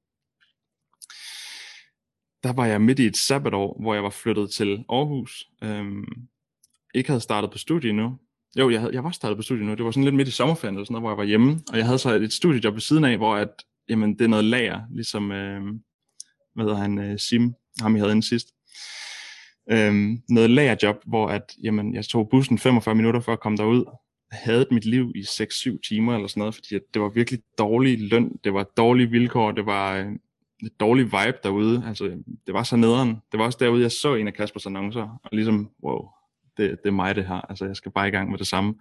[2.43, 5.49] der var jeg midt i et sabbatår, hvor jeg var flyttet til Aarhus.
[5.63, 6.05] Øhm,
[6.93, 8.17] ikke havde startet på studie endnu.
[8.57, 9.75] Jo, jeg, havde, jeg var startet på studie nu.
[9.75, 11.61] Det var sådan lidt midt i sommerferien eller sådan noget, hvor jeg var hjemme.
[11.71, 13.49] Og jeg havde så et studiejob ved siden af, hvor at,
[13.89, 15.61] jamen, det er noget lager, ligesom, øh,
[16.55, 18.47] hvad hedder han, øh, Sim, ham jeg havde inden sidst.
[19.71, 23.85] Øhm, noget lagerjob, hvor at, jamen, jeg tog bussen 45 minutter for at komme derud.
[24.31, 28.11] Havde mit liv i 6-7 timer eller sådan noget, fordi at det var virkelig dårlig
[28.11, 30.11] løn, det var dårlige vilkår, det var øh,
[30.63, 31.83] et dårlig vibe derude.
[31.87, 32.05] Altså,
[32.47, 33.09] det var så nederen.
[33.31, 36.07] Det var også derude, jeg så en af Kaspers annoncer, og ligesom, wow,
[36.57, 37.41] det, det er mig det her.
[37.49, 38.75] Altså, jeg skal bare i gang med det samme.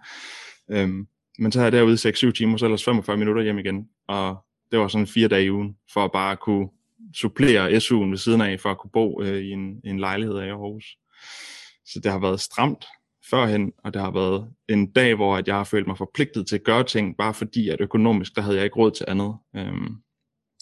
[0.71, 1.07] Øhm,
[1.39, 3.87] men så havde jeg derude 6-7 timer, så ellers 45 minutter hjem igen.
[4.07, 4.37] Og
[4.71, 6.69] det var sådan fire dage i ugen, for at bare kunne
[7.15, 10.47] supplere SU'en ved siden af, for at kunne bo øh, i, en, en lejlighed af
[10.47, 10.85] Aarhus.
[11.85, 12.85] Så det har været stramt
[13.29, 16.55] førhen, og det har været en dag, hvor at jeg har følt mig forpligtet til
[16.55, 19.35] at gøre ting, bare fordi at økonomisk, der havde jeg ikke råd til andet.
[19.55, 19.95] Øhm,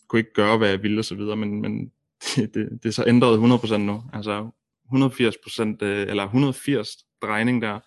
[0.08, 1.92] kunne ikke gøre, hvad jeg ville og så videre, men, men
[2.36, 3.38] det, det, det er så ændret
[3.74, 4.04] 100% nu.
[4.14, 4.50] Altså
[4.94, 6.90] 180% øh, eller 180
[7.22, 7.80] drejning der,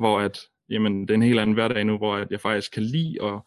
[0.00, 2.82] hvor at, jamen, det er en helt anden hverdag nu, hvor at jeg faktisk kan
[2.82, 3.46] lide og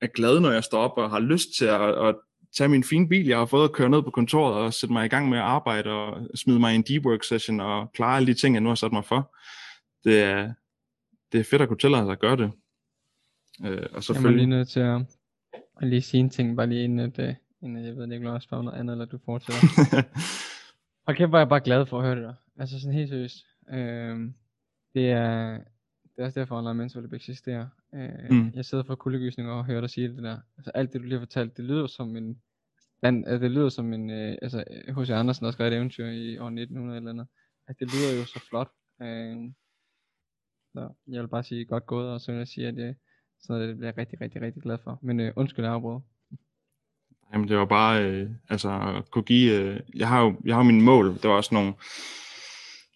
[0.00, 2.14] er glad, når jeg står op og har lyst til at, at
[2.56, 5.04] tage min fine bil, jeg har fået at køre ned på kontoret og sætte mig
[5.06, 8.16] i gang med at arbejde og smide mig i en deep work session og klare
[8.16, 9.34] alle de ting, jeg nu har sat mig for.
[10.04, 10.52] Det er,
[11.32, 12.52] det er fedt at kunne tillade sig at gøre det.
[13.64, 14.46] Øh, og Jeg må lige selvfølgelig...
[14.46, 15.00] nødt til at,
[15.80, 18.08] at lige sige en ting, bare lige inden, at, uh, inden at jeg ved, at
[18.08, 20.02] Nicolaj også spørger noget andet, eller du fortsætter.
[21.06, 22.34] Og kæft, er jeg bare glad for at høre det der.
[22.58, 23.46] Altså sådan helt seriøst.
[23.70, 24.34] Øhm,
[24.94, 25.58] det er,
[26.02, 27.66] det er også derfor, online mentorship eksisterer.
[27.94, 28.52] Øh, Mm.
[28.54, 30.38] Jeg sidder for kuldegysninger og hører dig sige det der.
[30.58, 32.42] Altså alt det, du lige har fortalt, det lyder som en,
[33.02, 35.10] den, altså, det lyder som en, øh, altså H.C.
[35.10, 37.26] Andersen, der skrev et eventyr i år 1900 eller andet.
[37.68, 38.70] Altså, det lyder jo så flot.
[39.02, 39.36] Øh,
[40.72, 42.96] så jeg vil bare sige godt gået, og så vil jeg sige, at det,
[43.40, 44.98] sådan noget, det bliver jeg rigtig, rigtig, rigtig glad for.
[45.02, 46.00] Men øh, undskyld, jeg afbrød.
[47.32, 50.62] Jamen det var bare, øh, altså at kunne give, øh, jeg har jo jeg har
[50.62, 51.74] jo mine mål, det var også nogle,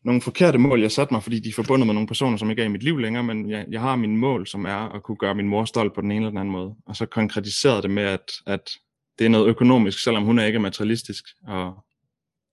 [0.06, 2.62] nogle forkerte mål, jeg satte mig, fordi de er forbundet med nogle personer, som ikke
[2.62, 5.16] er i mit liv længere, men jeg, jeg har mine mål, som er at kunne
[5.16, 6.74] gøre min mor stolt på den ene eller den anden måde.
[6.86, 8.70] Og så konkretiserede det med, at, at
[9.18, 11.74] det er noget økonomisk, selvom hun er ikke materialistisk, og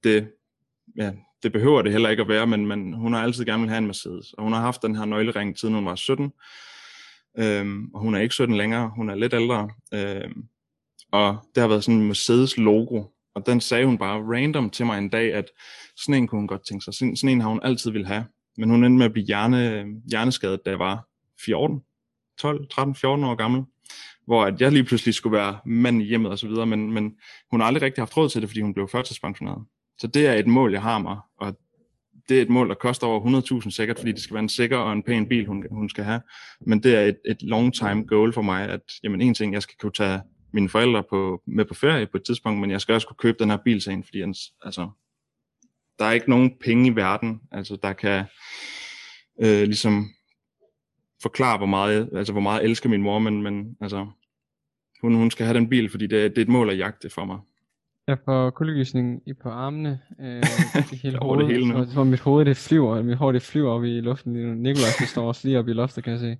[0.03, 0.31] det,
[0.97, 1.11] ja,
[1.43, 3.77] det behøver det heller ikke at være, men, men hun har altid gerne vil have
[3.77, 6.31] en Mercedes, og hun har haft den her nøglering, siden hun var 17,
[7.39, 10.43] øhm, og hun er ikke 17 længere, hun er lidt ældre, øhm,
[11.11, 13.03] og det har været sådan en Mercedes logo,
[13.35, 15.45] og den sagde hun bare random til mig en dag, at
[15.95, 16.93] sådan en kunne hun godt tænke sig.
[16.93, 18.25] Sådan, sådan en har hun altid vil have.
[18.57, 21.07] Men hun endte med at blive hjerne, hjerneskadet, da jeg var
[21.45, 21.81] 14,
[22.39, 23.63] 12, 13, 14 år gammel,
[24.25, 27.13] hvor at jeg lige pludselig skulle være mand i hjemmet og så videre, men, men
[27.51, 29.65] hun har aldrig rigtig haft råd til det, fordi hun blev førtidspensioneret.
[29.97, 31.57] Så det er et mål, jeg har mig, og
[32.29, 34.77] det er et mål, der koster over 100.000 sikkert, fordi det skal være en sikker
[34.77, 36.21] og en pæn bil, hun, hun skal have.
[36.61, 39.61] Men det er et, et long time goal for mig, at jamen, en ting, jeg
[39.61, 40.21] skal kunne tage
[40.53, 43.37] mine forældre på, med på ferie på et tidspunkt, men jeg skal også kunne købe
[43.39, 44.21] den her bil til hende, fordi
[44.65, 44.89] altså,
[45.99, 48.25] der er ikke nogen penge i verden, altså, der kan
[49.41, 50.09] øh, ligesom
[51.21, 54.07] forklare, hvor meget, altså, hvor meget jeg elsker min mor, men, men altså,
[55.01, 57.25] hun, hun skal have den bil, fordi det, det er et mål at jagte for
[57.25, 57.39] mig.
[58.07, 60.43] Jeg får kuldegysning i på armene, øh,
[60.93, 61.85] i hele Over det hele nu.
[61.85, 64.53] så, mit hoved det flyver, mit hår det flyver op i luften lige nu.
[64.53, 66.37] Nikolaj det står også lige op i loftet, kan jeg se.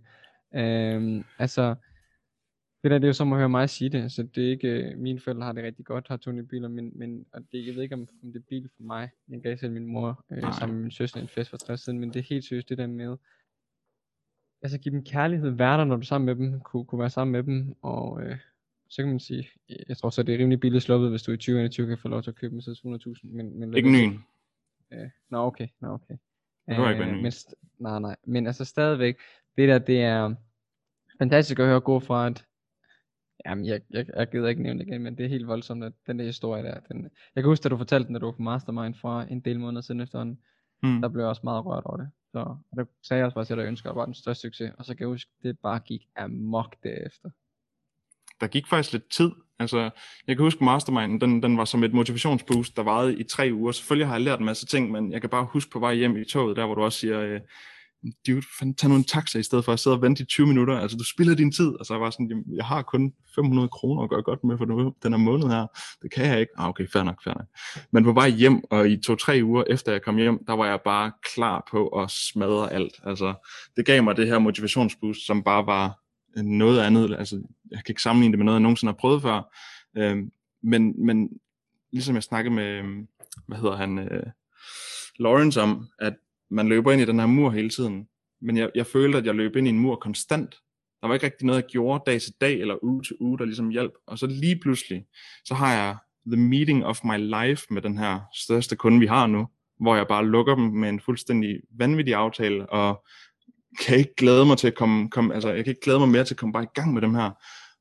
[0.60, 1.76] Øh, altså,
[2.84, 4.67] det der, det er jo som at høre mig sige det, så det er ikke,
[4.67, 7.76] øh, mine forældre har det rigtig godt, har Tony biler, men, men og det, jeg
[7.76, 9.10] ved ikke, om, om det er bil for mig.
[9.30, 10.52] Jeg gav selv min mor øh, Nej.
[10.52, 12.78] sammen med min søster en fest for 60 siden, men det er helt seriøst det
[12.78, 13.17] der med,
[14.62, 17.10] altså give dem kærlighed, være der, når du er sammen med dem, kunne, kunne være
[17.10, 18.38] sammen med dem, og øh,
[18.89, 19.50] så kan man sige,
[19.88, 22.24] jeg tror så, det er rimelig billigt sluppet, hvis du i 2021 kan få lov
[22.24, 24.19] til at købe en til 100.000, men, men Ikke en ny.
[24.91, 26.15] Øh, nå okay, nå okay.
[26.67, 27.22] behøver ikke være en ny.
[27.22, 27.34] men,
[27.80, 29.17] nej, nej, men altså stadigvæk,
[29.58, 30.36] det der, det er
[31.17, 32.46] fantastisk at høre gå fra at,
[33.46, 35.94] jamen jeg, jeg, jeg gider ikke nævne det igen, men det er helt voldsomt, at
[36.08, 37.04] den der historie der, den,
[37.36, 39.60] jeg kan huske, da du fortalte den, da du var på Mastermind for en del
[39.60, 40.40] måneder siden efterhånden,
[40.84, 41.02] Hmm.
[41.02, 42.10] der blev jeg også meget rørt over det.
[42.32, 44.14] Så og der sagde jeg også bare til dig, at jeg ønsker, at var den
[44.14, 47.30] største succes, og så kan jeg huske, det bare gik amok derefter.
[48.42, 49.32] der gik faktisk lidt tid.
[49.60, 49.90] Altså,
[50.28, 53.72] jeg kan huske Mastermind, den, den var som et motivationsboost, der varede i tre uger.
[53.72, 56.18] Selvfølgelig har jeg lært en masse ting, men jeg kan bare huske på vej hjem
[56.18, 57.42] i toget, der hvor du også siger, øh,
[58.28, 60.48] dude, fandt, tag nu en taxa i stedet for at sidde og vente i 20
[60.48, 60.80] minutter.
[60.80, 61.68] Altså, du spilder din tid.
[61.80, 64.58] Og så var jeg sådan, jamen, jeg har kun 500 kroner at gøre godt med
[64.58, 64.66] for
[65.04, 65.68] den her måned her.
[66.02, 66.52] Det kan jeg ikke.
[66.58, 67.48] Ah, okay, fair nok, fair nok.
[67.92, 70.80] Men på vej hjem, og i to-tre uger efter jeg kom hjem, der var jeg
[70.86, 72.94] bare klar på at smadre alt.
[73.04, 73.34] Altså,
[73.78, 76.00] det gav mig det her motivationsboost, som bare var
[76.42, 77.16] noget andet.
[77.20, 79.56] Altså, jeg kan ikke sammenligne det med noget, jeg nogensinde har prøvet før.
[79.98, 80.32] Øhm,
[80.63, 81.30] men, men
[81.92, 83.08] ligesom jeg snakkede med, øhm,
[83.48, 84.24] hvad hedder han, øh,
[85.20, 86.13] Lawrence om, at
[86.54, 88.08] man løber ind i den her mur hele tiden.
[88.42, 90.56] Men jeg, jeg følte, at jeg løb ind i en mur konstant.
[91.02, 93.46] Der var ikke rigtig noget, jeg gjorde dag til dag eller uge til uge, der
[93.46, 93.92] ligesom hjalp.
[94.08, 95.06] Og så lige pludselig,
[95.46, 99.28] så har jeg the meeting of my life med den her største kunde, vi har
[99.28, 99.48] nu,
[99.80, 103.06] hvor jeg bare lukker dem med en fuldstændig vanvittig aftale, og
[103.82, 106.24] kan ikke glæde mig til at komme, komme altså jeg kan ikke glæde mig mere
[106.24, 107.32] til at komme bare i gang med dem her,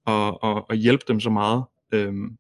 [0.07, 1.65] og, og, og hjælpe dem så meget.
[1.95, 2.37] Øhm,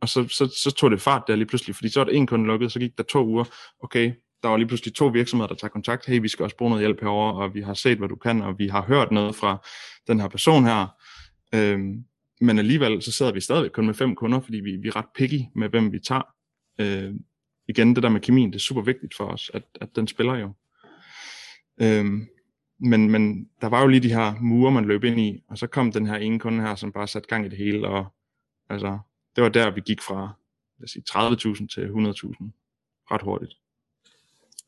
[0.00, 2.26] og så, så, så tog det fart der lige pludselig, fordi så var der en
[2.26, 3.44] kunde lukket, så gik der to uger,
[3.80, 6.70] okay, der var lige pludselig to virksomheder, der tager kontakt, hey, vi skal også bruge
[6.70, 9.36] noget hjælp herover, og vi har set, hvad du kan, og vi har hørt noget
[9.36, 9.66] fra
[10.06, 10.86] den her person her.
[11.54, 12.04] Øhm,
[12.40, 15.08] men alligevel, så sidder vi stadigvæk kun med fem kunder, fordi vi, vi er ret
[15.14, 16.22] picky med, hvem vi tager.
[16.80, 17.18] Øhm,
[17.68, 20.34] igen, det der med kemien, det er super vigtigt for os, at, at den spiller
[20.34, 20.52] jo.
[21.80, 22.26] Øhm,
[22.80, 25.66] men, men der var jo lige de her mure, man løb ind i, og så
[25.66, 28.06] kom den her ene kunde her, som bare satte gang i det hele, og
[28.68, 28.98] altså,
[29.36, 30.32] det var der, vi gik fra
[30.78, 32.50] lad os sige, 30.000 til 100.000
[33.10, 33.54] ret hurtigt.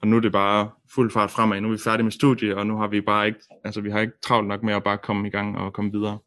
[0.01, 1.61] Og nu er det bare fuld fart fremad.
[1.61, 4.01] Nu er vi færdige med studie, og nu har vi bare ikke, altså vi har
[4.01, 6.19] ikke travlt nok med at bare komme i gang og komme videre.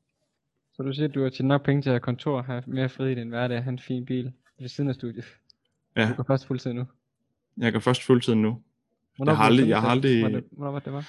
[0.73, 2.89] Så du siger, at du har tjent nok penge til at have kontor, have mere
[2.89, 5.25] fri i din hverdag, have en fin bil ved siden af studiet.
[5.95, 6.09] Ja.
[6.09, 6.85] Du går først fuldtid nu.
[7.57, 8.61] Jeg går først fuldtid nu.
[9.15, 11.07] Hvornår Jeg har aldrig- jeg har aldrig- Hvornår, var det var?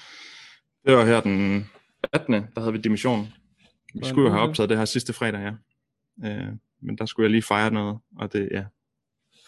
[0.85, 1.65] Det var her den
[2.13, 2.33] 18.
[2.33, 3.27] Der havde vi dimission.
[3.93, 5.53] Vi skulle jo have optaget det her sidste fredag, ja.
[6.29, 8.63] Øh, men der skulle jeg lige fejre noget, og det, ja,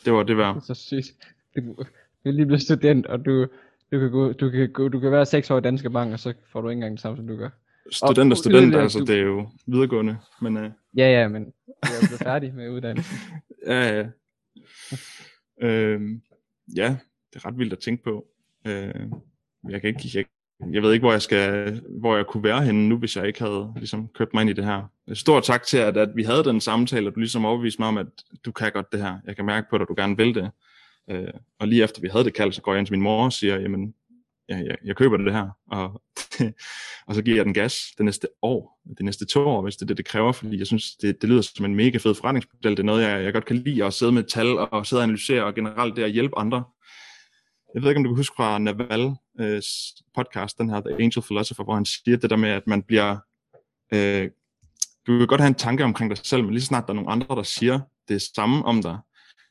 [0.05, 0.53] det var det var.
[0.53, 1.33] Det er så sygt.
[2.27, 3.41] Du, er lige blevet student, og du,
[3.91, 6.19] du, kan gå, du, kan gå, du kan være 6 år i Danske Bank, og
[6.19, 7.49] så får du ikke engang det samme, som du gør.
[7.91, 11.27] Student og Og student, yderligere, altså du- det er jo videregående, men øh, Ja, ja,
[11.27, 11.49] men du
[11.83, 13.17] er blevet færdig med uddannelsen.
[13.67, 14.07] ja, ja.
[15.61, 16.01] Øh,
[16.75, 16.97] ja,
[17.33, 18.25] det er ret vildt at tænke på.
[18.67, 18.93] Øh,
[19.69, 20.25] jeg kan ikke, jeg,
[20.73, 23.39] jeg ved ikke, hvor jeg skal, hvor jeg kunne være henne nu, hvis jeg ikke
[23.43, 24.91] havde ligesom købt mig ind i det her.
[25.13, 27.97] Stor tak til, at, at vi havde den samtale, og du ligesom overbeviste mig om,
[27.97, 28.07] at
[28.45, 29.17] du kan godt det her.
[29.25, 30.51] Jeg kan mærke på dig, at du gerne vil det.
[31.09, 33.25] Øh, og lige efter vi havde det kald, så går jeg ind til min mor
[33.25, 33.93] og siger, jamen,
[34.49, 35.49] jeg, jeg, jeg køber det her.
[35.71, 36.01] Og,
[37.07, 39.81] og så giver jeg den gas det næste år, det næste to år, hvis det
[39.81, 42.71] er det, det kræver, fordi jeg synes, det, det lyder som en mega fed forretningsmodel.
[42.71, 45.03] Det er noget, jeg, jeg godt kan lide, at sidde med tal og sidde og
[45.03, 46.63] analysere, og generelt det at hjælpe andre.
[47.73, 49.61] Jeg ved ikke, om du kan huske fra Naval øh,
[50.15, 53.17] podcast, den her The Angel Philosopher, hvor han siger det der med, at man bliver...
[53.93, 54.29] Øh,
[55.07, 56.95] du kan godt have en tanke omkring dig selv, men lige så snart der er
[56.95, 58.97] nogle andre, der siger det samme om dig,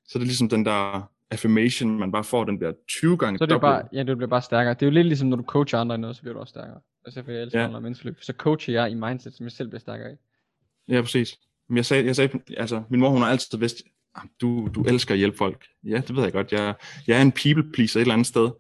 [0.05, 3.45] så er det ligesom den der affirmation, man bare får, den bliver 20 gange Så
[3.45, 3.71] er det dobbelt.
[3.71, 4.75] bare, ja, det bliver bare stærkere.
[4.75, 6.51] Det er jo lidt ligesom, når du coacher andre i noget, så bliver du også
[6.51, 6.81] stærkere.
[7.05, 7.79] Altså, for jeg elsker Ja.
[7.81, 8.17] menneskeløb.
[8.23, 10.17] Så coacher jeg i mindset, som jeg selv bliver stærkere i.
[10.89, 11.39] Ja, præcis.
[11.69, 13.77] Men jeg sagde, jeg sagde, altså, min mor, hun har altid vidst,
[14.15, 15.65] "Ah, du, du elsker at hjælpe folk.
[15.85, 16.53] Ja, det ved jeg godt.
[16.53, 16.75] Jeg,
[17.07, 18.51] jeg er en people pleaser et eller andet sted.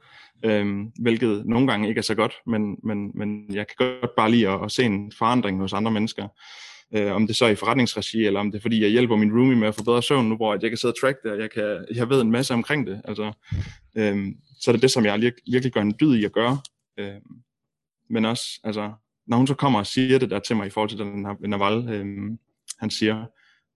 [0.44, 4.30] øhm, hvilket nogle gange ikke er så godt, men, men, men jeg kan godt bare
[4.30, 6.28] lide at, at se en forandring hos andre mennesker.
[6.94, 9.32] Øh, om det så er i forretningsregi, eller om det er fordi, jeg hjælper min
[9.32, 11.38] roomie med at få bedre søvn nu, hvor jeg kan sidde og track det, og
[11.38, 13.02] jeg, kan, jeg ved en masse omkring det.
[13.04, 13.32] Altså,
[13.96, 14.26] øh,
[14.60, 16.58] så er det det, som jeg virkelig gør en dyd i at gøre.
[16.98, 17.20] Øh,
[18.10, 18.92] men også, altså,
[19.26, 21.46] når hun så kommer og siger det der til mig i forhold til den her
[21.46, 22.06] Naval, øh,
[22.78, 23.26] han siger,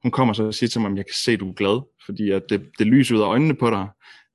[0.03, 1.83] hun kommer så og siger til mig, at jeg kan se, at du er glad,
[2.07, 3.88] fordi at det, det lyser ud af øjnene på dig,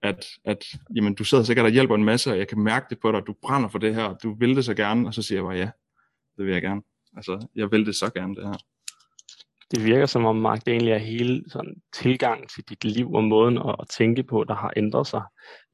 [0.03, 2.99] at, at jamen, du sidder sikkert og hjælper en masse, og jeg kan mærke det
[2.99, 5.37] på dig, du brænder for det her, du vil det så gerne, og så siger
[5.37, 5.69] jeg bare, ja,
[6.37, 6.81] det vil jeg gerne.
[7.15, 8.57] Altså, jeg vil det så gerne, det her.
[9.71, 13.23] Det virker som om, Mark, det egentlig er hele sådan, tilgang til dit liv og
[13.23, 15.21] måden at, at tænke på, der har ændret sig.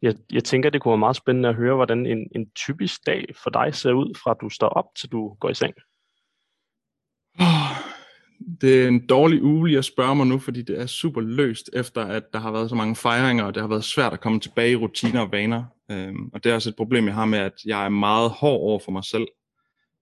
[0.02, 3.26] Jeg, jeg tænker, det kunne være meget spændende at høre, hvordan en, en typisk dag
[3.44, 5.74] for dig ser ud, fra du står op til du går i seng.
[8.62, 11.70] Det er en dårlig uge lige at spørge mig nu, fordi det er super løst,
[11.74, 14.40] efter at der har været så mange fejringer, og det har været svært at komme
[14.40, 15.64] tilbage i rutiner og vaner.
[15.92, 18.62] Øhm, og det er også et problem, jeg har med, at jeg er meget hård
[18.62, 19.28] over for mig selv,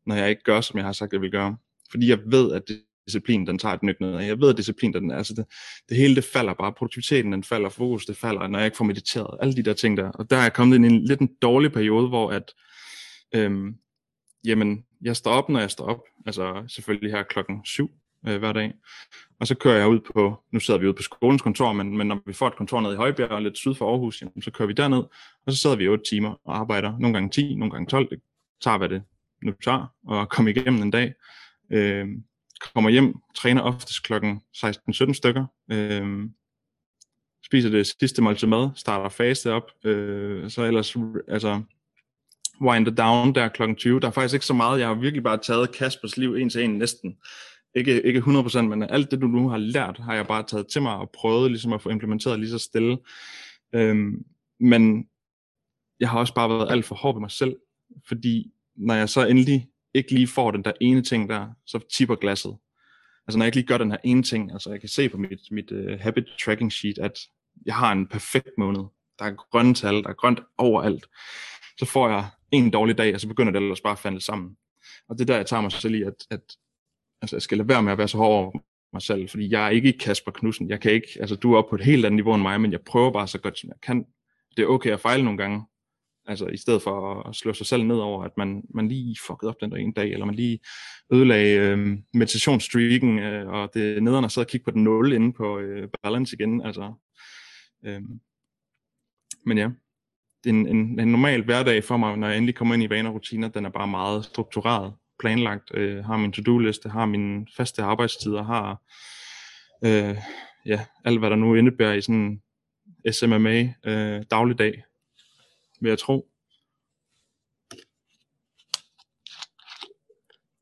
[0.09, 1.57] når jeg ikke gør, som jeg har sagt, jeg vil gøre.
[1.91, 2.63] Fordi jeg ved, at
[3.05, 4.19] disciplin, den tager et nyt ned.
[4.19, 5.45] Jeg ved, at disciplin, den er, altså det,
[5.89, 6.73] det hele, det falder bare.
[6.73, 9.37] Produktiviteten, den falder, fokus, det falder, når jeg ikke får mediteret.
[9.41, 10.09] Alle de der ting der.
[10.09, 12.53] Og der er jeg kommet ind i en lidt en dårlig periode, hvor at,
[13.35, 13.75] øhm,
[14.45, 16.01] jamen, jeg står op, når jeg står op.
[16.25, 17.89] Altså selvfølgelig her klokken syv
[18.27, 18.73] øh, hver dag.
[19.39, 22.07] Og så kører jeg ud på, nu sidder vi ude på skolens kontor, men, men
[22.07, 24.67] når vi får et kontor nede i Højbjerg, lidt syd for Aarhus, jamen, så kører
[24.67, 25.03] vi derned,
[25.45, 28.19] og så sidder vi 8 timer og arbejder, nogle gange 10, nogle gange 12, det
[28.61, 29.01] tager hvad det
[29.43, 31.13] nu tager, og komme igennem en dag.
[31.71, 32.08] Øh,
[32.73, 36.30] kommer hjem, træner oftest klokken 16-17 stykker, øh,
[37.45, 40.95] spiser det sidste måltid mad, starter faste op, øh, så ellers,
[41.28, 41.62] altså,
[42.62, 43.99] wind down der klokken 20.
[43.99, 46.63] Der er faktisk ikke så meget, jeg har virkelig bare taget Kaspers liv en til
[46.63, 47.17] en næsten.
[47.75, 50.82] Ikke, ikke 100%, men alt det, du nu har lært, har jeg bare taget til
[50.82, 52.97] mig og prøvet ligesom at få implementeret lige så stille.
[53.73, 54.25] Øhm,
[54.60, 55.08] men
[55.99, 57.56] jeg har også bare været alt for hård ved mig selv,
[58.08, 62.15] fordi når jeg så endelig ikke lige får den der ene ting der, så tipper
[62.15, 62.57] glasset.
[63.27, 65.17] Altså når jeg ikke lige gør den her ene ting, altså jeg kan se på
[65.17, 67.19] mit, mit uh, habit tracking sheet, at
[67.65, 68.83] jeg har en perfekt måned.
[69.19, 71.05] Der er grønne tal, der er grønt overalt.
[71.79, 74.57] Så får jeg en dårlig dag, og så begynder det ellers bare at falde sammen.
[75.09, 76.41] Og det er der, jeg tager mig selv i, at, at
[77.21, 78.51] altså, jeg skal lade være med at være så hård over
[78.93, 80.69] mig selv, fordi jeg er ikke Kasper Knudsen.
[80.69, 82.71] Jeg kan ikke, altså du er oppe på et helt andet niveau end mig, men
[82.71, 84.05] jeg prøver bare så godt som jeg kan.
[84.57, 85.63] Det er okay at fejle nogle gange,
[86.29, 89.49] Altså i stedet for at slå sig selv ned over, at man, man lige fuckede
[89.49, 90.59] op den der ene dag, eller man lige
[91.13, 95.59] ødelagde øh, meditationsstreaken, øh, og det er nederen og kigge på den 0 inde på
[95.59, 96.65] øh, balance igen.
[96.65, 96.93] Altså,
[97.85, 98.01] øh,
[99.45, 99.69] men ja,
[100.43, 103.09] det en, en, en normal hverdag for mig, når jeg endelig kommer ind i vaner
[103.09, 107.81] og rutiner, den er bare meget struktureret, planlagt, øh, har min to-do-liste, har mine faste
[107.81, 108.81] arbejdstider, har
[109.85, 110.17] øh,
[110.65, 112.41] ja, alt hvad der nu indebærer i sådan
[113.11, 114.83] SMMA øh, dagligdag
[115.81, 116.29] vil jeg tro.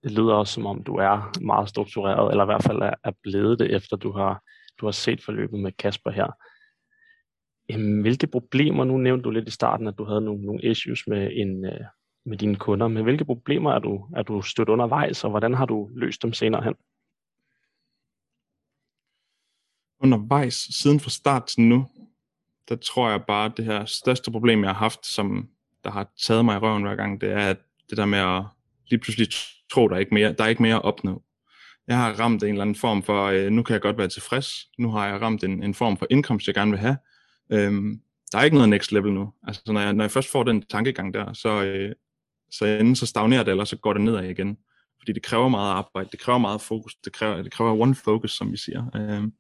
[0.04, 3.12] Det lyder også som om, du er meget struktureret, eller i hvert fald er, er
[3.24, 4.44] blevet det, efter du har,
[4.80, 6.28] du har set forløbet med Kasper her.
[8.02, 11.32] Hvilke problemer, nu nævnte du lidt i starten, at du havde nogle, nogle issues med,
[11.34, 11.86] en, øh,
[12.26, 15.66] med dine kunder, men hvilke problemer er du, er du stødt undervejs, og hvordan har
[15.66, 16.76] du løst dem senere hen?
[20.00, 21.88] Undervejs, siden fra start til nu,
[22.70, 25.50] der tror jeg bare, at det her største problem, jeg har haft, som
[25.84, 27.58] der har taget mig i røven hver gang, det er at
[27.90, 28.44] det der med at
[28.90, 29.28] lige pludselig
[29.72, 31.24] tro, der er ikke mere, der er ikke mere at opnå.
[31.88, 34.54] Jeg har ramt en eller anden form for, øh, nu kan jeg godt være tilfreds,
[34.78, 36.98] nu har jeg ramt en, en form for indkomst, jeg gerne vil have.
[37.52, 38.02] Øhm,
[38.32, 39.34] der er ikke noget next level nu.
[39.48, 41.96] Altså når jeg, når jeg først får den tankegang der, så, øh,
[42.52, 44.58] så enten så stagnerer det, eller så går det nedad igen.
[45.00, 48.38] Fordi det kræver meget arbejde, det kræver meget fokus, det kræver, det kræver one focus,
[48.38, 48.86] som vi siger.
[48.96, 49.34] Øhm,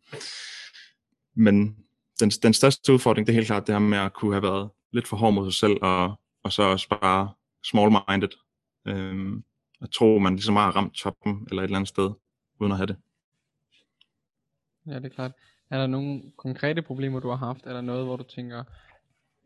[1.35, 1.75] men
[2.19, 4.69] den, den største udfordring, det er helt klart det her med at kunne have været
[4.91, 7.29] lidt for hård mod sig selv, og, og så også bare
[7.63, 8.29] small-minded.
[8.85, 9.43] Øhm,
[9.81, 12.11] at tro, man ligesom har ramt toppen eller et eller andet sted,
[12.59, 12.95] uden at have det.
[14.87, 15.31] Ja, det er klart.
[15.69, 17.65] Er der nogle konkrete problemer, du har haft?
[17.65, 18.63] eller noget, hvor du tænker,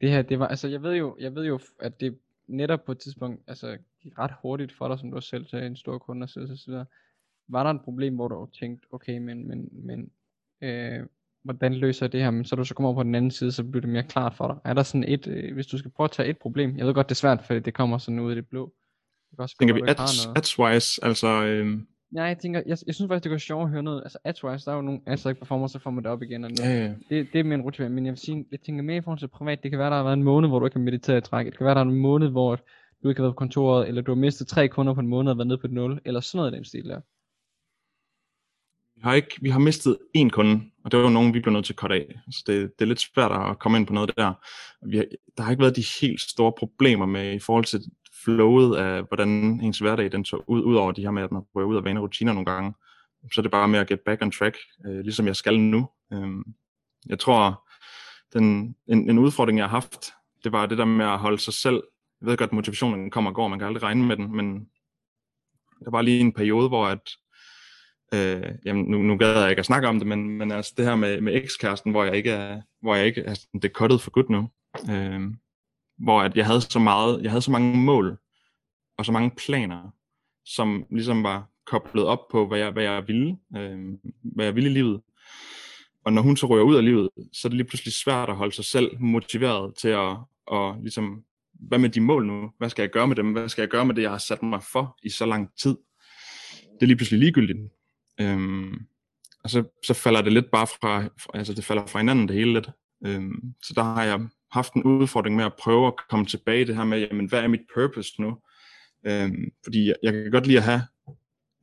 [0.01, 2.91] det her, det var, altså jeg ved jo, jeg ved jo, at det netop på
[2.91, 5.97] et tidspunkt, altså gik ret hurtigt for dig, som du har selv til en stor
[5.97, 6.85] kunde og så videre.
[7.47, 10.11] Var der et problem, hvor du tænkte, okay, men, men, men
[10.61, 11.05] øh,
[11.43, 13.51] hvordan løser jeg det her, men så du så kommer over på den anden side,
[13.51, 14.57] så bliver det mere klart for dig.
[14.65, 16.93] Er der sådan et, øh, hvis du skal prøve at tage et problem, jeg ved
[16.93, 18.73] godt, det er svært, for det kommer sådan ud i det blå.
[19.29, 21.43] Det kan også tænker vi ads, ads-wise, altså...
[21.45, 21.77] Øh...
[22.15, 24.65] Ja, jeg tænker, jeg, jeg synes faktisk, det går sjovt at høre noget, altså ads-wise,
[24.65, 26.43] der er jo nogle ads, der ikke performer, så får man det op igen.
[26.43, 26.93] Og ja, ja.
[27.09, 29.19] Det, det er mere en rutin, men jeg vil sige, jeg tænker mere i forhold
[29.19, 31.17] til privat, det kan være, der har været en måned, hvor du ikke har mediteret
[31.17, 32.55] i træk, det kan være, der er en måned, hvor
[33.03, 35.31] du ikke har været på kontoret, eller du har mistet tre kunder på en måned
[35.31, 37.01] og været nede på et 0, eller sådan noget i den stil der.
[38.95, 41.65] Vi har, ikke, vi har mistet en kunde, og det var nogen, vi blev nødt
[41.65, 42.19] til at cutte af.
[42.31, 44.33] Så det, det er lidt svært at komme ind på noget der.
[44.87, 45.05] Vi har,
[45.37, 47.81] der har ikke været de helt store problemer med i forhold til
[48.23, 49.29] flowet af, hvordan
[49.63, 51.83] ens hverdag den så ud, ud over de her med, at man prøver ud af
[51.83, 52.73] vane rutiner nogle gange.
[53.31, 55.89] Så er det bare med at get back on track, øh, ligesom jeg skal nu.
[56.13, 56.29] Øh,
[57.05, 57.69] jeg tror,
[58.33, 60.11] den, en, en udfordring, jeg har haft,
[60.43, 61.83] det var det der med at holde sig selv.
[62.21, 64.65] Jeg ved godt, at motivationen kommer og går, man kan aldrig regne med den, men
[65.85, 67.09] der var lige en periode, hvor at,
[68.13, 70.85] øh, jamen nu, nu gad jeg ikke at snakke om det, men, men altså det
[70.85, 74.11] her med, med ekskæresten, hvor jeg ikke er, hvor jeg ikke er det er for
[74.11, 74.49] godt nu.
[74.89, 75.21] Øh,
[75.97, 78.17] hvor at jeg havde så meget, jeg havde så mange mål,
[78.97, 79.93] og så mange planer,
[80.45, 83.79] som ligesom var koblet op på, hvad jeg, hvad jeg ville, øh,
[84.23, 85.01] hvad jeg ville i livet.
[86.05, 88.35] Og når hun så rører ud af livet, så er det lige pludselig svært at
[88.35, 90.17] holde sig selv motiveret til at,
[90.51, 92.51] at ligesom, hvad med de mål nu?
[92.57, 93.31] Hvad skal jeg gøre med dem?
[93.31, 95.77] Hvad skal jeg gøre med det, jeg har sat mig for i så lang tid?
[96.61, 97.59] Det er lige pludselig ligegyldigt.
[98.19, 98.73] Øhm,
[99.43, 102.53] og så, så falder det lidt bare fra, altså det falder fra hinanden det hele
[102.53, 102.69] lidt.
[103.05, 106.75] Øhm, så der har jeg haft en udfordring med at prøve at komme tilbage det
[106.75, 108.37] her med, jamen hvad er mit purpose nu?
[109.05, 110.81] Øhm, fordi jeg, jeg kan godt lide at have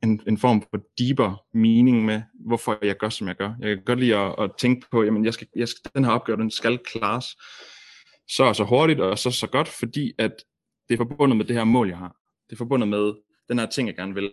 [0.03, 3.53] en, en form for deeper meaning med, hvorfor jeg gør, som jeg gør.
[3.59, 6.11] Jeg kan godt lide at, at tænke på, jamen jeg skal, jeg skal, den her
[6.11, 7.25] opgave, den skal klares
[8.29, 10.31] så så hurtigt og så så godt, fordi at
[10.89, 12.15] det er forbundet med det her mål, jeg har.
[12.49, 13.13] Det er forbundet med
[13.49, 14.31] den her ting, jeg gerne vil.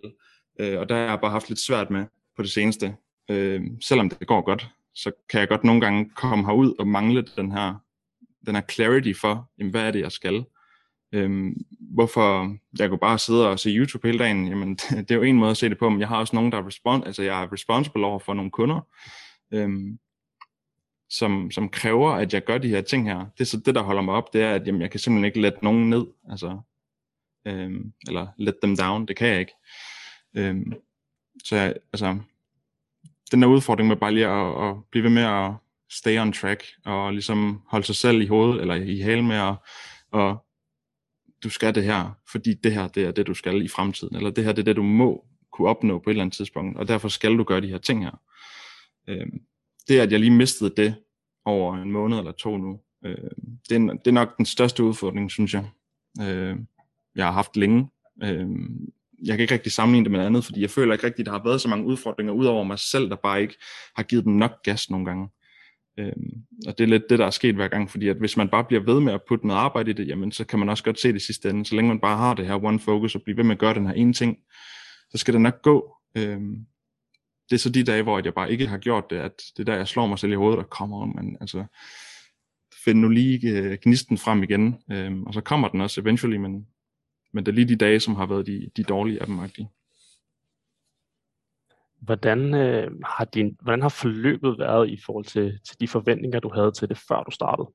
[0.59, 2.95] Øh, og der har jeg bare haft lidt svært med på det seneste.
[3.29, 7.25] Øh, selvom det går godt, så kan jeg godt nogle gange komme herud og mangle
[7.37, 7.75] den her,
[8.45, 10.45] den her clarity for, jamen, hvad er det, jeg skal.
[11.11, 14.75] Øhm, hvorfor jeg kunne bare sidde og se YouTube hele dagen, jamen
[15.07, 16.57] det er jo en måde at se det på, men jeg har også nogen, der
[16.57, 18.87] er respons altså jeg er responsible over for nogle kunder,
[19.53, 19.99] øhm,
[21.09, 23.19] som, som kræver, at jeg gør de her ting her.
[23.19, 25.25] Det er så det, der holder mig op, det er, at jamen, jeg kan simpelthen
[25.25, 26.59] ikke lette nogen ned, altså,
[27.45, 29.53] øhm, eller let them down, det kan jeg ikke.
[30.37, 30.73] Øhm,
[31.43, 32.17] så jeg, altså,
[33.31, 35.51] den der udfordring med bare lige at, at blive ved med at
[35.89, 39.55] stay on track, og ligesom holde sig selv i hovedet, eller i halen med at,
[40.11, 40.45] og
[41.43, 44.29] du skal det her, fordi det her, det er det, du skal i fremtiden, eller
[44.29, 46.87] det her, det er det, du må kunne opnå på et eller andet tidspunkt, og
[46.87, 48.21] derfor skal du gøre de her ting her.
[49.07, 49.41] Øhm,
[49.87, 50.95] det, at jeg lige mistede det
[51.45, 53.31] over en måned eller to nu, øh,
[53.69, 55.69] det, er, det er nok den største udfordring, synes jeg,
[56.21, 56.57] øh,
[57.15, 57.89] jeg har haft længe.
[58.23, 58.49] Øh,
[59.25, 61.37] jeg kan ikke rigtig sammenligne det med andet, fordi jeg føler ikke rigtigt, at der
[61.37, 63.55] har været så mange udfordringer ud over mig selv, der bare ikke
[63.95, 65.29] har givet dem nok gas nogle gange.
[65.99, 68.49] Øhm, og det er lidt det, der er sket hver gang, fordi at hvis man
[68.49, 70.83] bare bliver ved med at putte noget arbejde i det, jamen så kan man også
[70.83, 71.65] godt se det sidste ende.
[71.65, 73.73] Så længe man bare har det her one focus og bliver ved med at gøre
[73.73, 74.37] den her ene ting,
[75.09, 75.95] så skal det nok gå.
[76.17, 76.55] Øhm,
[77.49, 79.71] det er så de dage, hvor jeg bare ikke har gjort det, at det er
[79.71, 81.65] der, jeg slår mig selv i hovedet og kommer om, men altså,
[82.85, 86.67] find nu lige øh, gnisten frem igen, øhm, og så kommer den også eventually, men,
[87.33, 89.67] men det er lige de dage, som har været de, de dårlige af dem, -agtige.
[92.01, 96.51] Hvordan, øh, har din, hvordan har forløbet været i forhold til, til de forventninger, du
[96.53, 97.67] havde til det, før du startede?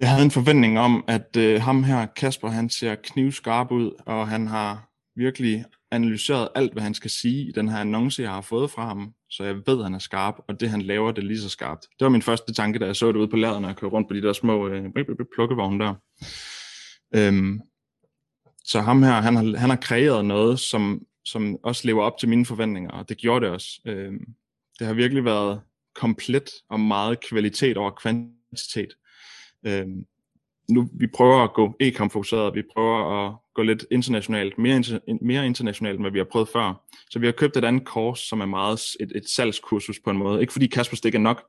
[0.00, 4.28] Jeg havde en forventning om, at øh, ham her, Kasper, han ser knivskarp ud, og
[4.28, 8.40] han har virkelig analyseret alt, hvad han skal sige i den her annonce, jeg har
[8.40, 11.22] fået fra ham, så jeg ved, at han er skarp, og det han laver, det
[11.22, 11.82] er lige så skarpt.
[11.82, 13.92] Det var min første tanke, da jeg så det ude på laderen når jeg kørte
[13.92, 14.84] rundt på de der små øh,
[15.34, 15.94] plukkevogne der.
[17.14, 17.60] Øhm,
[18.64, 22.28] så ham her, han har, han har kreeret noget, som, som også lever op til
[22.28, 23.80] mine forventninger, og det gjorde det også.
[23.84, 24.24] Øhm,
[24.78, 25.60] det har virkelig været
[25.94, 28.96] komplet og meget kvalitet over kvantitet.
[29.66, 30.06] Øhm,
[30.68, 35.46] nu vi prøver at gå e-kamp-fokuseret, vi prøver at gå lidt internationalt, mere, inter, mere
[35.46, 36.82] internationalt, end hvad vi har prøvet før.
[37.10, 40.18] Så vi har købt et andet kurs, som er meget et, et salgskursus på en
[40.18, 40.40] måde.
[40.40, 41.42] Ikke fordi Kasper Stik er nok,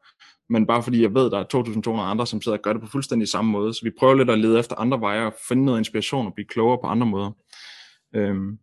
[0.49, 2.82] men bare fordi jeg ved, at der er 2.200 andre, som sidder og gør det
[2.82, 3.73] på fuldstændig samme måde.
[3.73, 6.47] Så vi prøver lidt at lede efter andre veje og finde noget inspiration og blive
[6.47, 7.32] klogere på andre måder.
[8.15, 8.58] Øhm,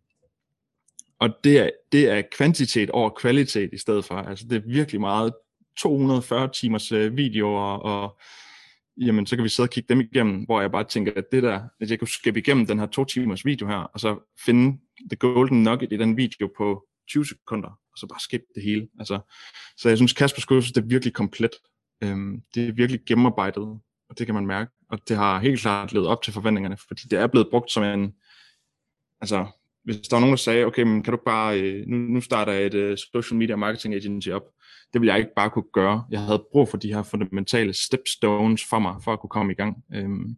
[1.19, 4.15] og det er, det er kvantitet over kvalitet i stedet for.
[4.15, 5.33] Altså det er virkelig meget
[5.77, 8.19] 240 timers øh, videoer og
[8.97, 11.43] jamen så kan vi sidde og kigge dem igennem, hvor jeg bare tænker, at det
[11.43, 14.77] der, at jeg kunne skippe igennem den her to timers video her, og så finde
[15.11, 18.87] the golden nugget i den video på 20 sekunder, og så bare skippe det hele.
[18.99, 19.19] Altså,
[19.77, 21.51] så jeg synes, Kasper Skursus, det er virkelig komplet.
[22.03, 23.63] Øhm, det er virkelig gennemarbejdet,
[24.09, 24.71] og det kan man mærke.
[24.89, 27.83] Og det har helt klart levet op til forventningerne, fordi det er blevet brugt som
[27.83, 28.13] en,
[29.21, 29.45] altså,
[29.85, 32.53] hvis der var nogen, der sagde, okay, men kan du bare, øh, nu, nu starter
[32.53, 34.43] jeg et øh, social media marketing agency op,
[34.93, 36.05] det ville jeg ikke bare kunne gøre.
[36.11, 39.55] Jeg havde brug for de her fundamentale stepstones for mig, for at kunne komme i
[39.55, 39.77] gang.
[39.93, 40.35] Øhm,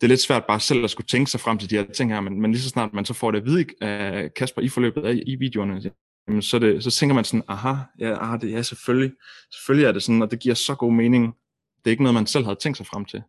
[0.00, 2.12] det er lidt svært bare selv at skulle tænke sig frem til de her ting
[2.12, 4.68] her, men, men lige så snart man så får det at vide af Kasper i
[4.68, 5.92] forløbet af i videoerne,
[6.28, 9.12] jamen så, det, så tænker man sådan, aha, ja, aha, det, ja selvfølgelig,
[9.52, 11.34] selvfølgelig er det sådan, og det giver så god mening.
[11.76, 13.22] Det er ikke noget, man selv havde tænkt sig frem til.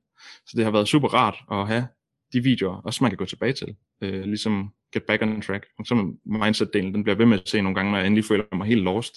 [0.45, 1.87] Så det har været super rart at have
[2.33, 5.65] de videoer, også man kan gå tilbage til, øh, ligesom Get Back on Track.
[5.79, 8.55] Og så mindset-delen, den bliver ved med at se nogle gange, når jeg endelig føler
[8.55, 9.13] mig helt lost.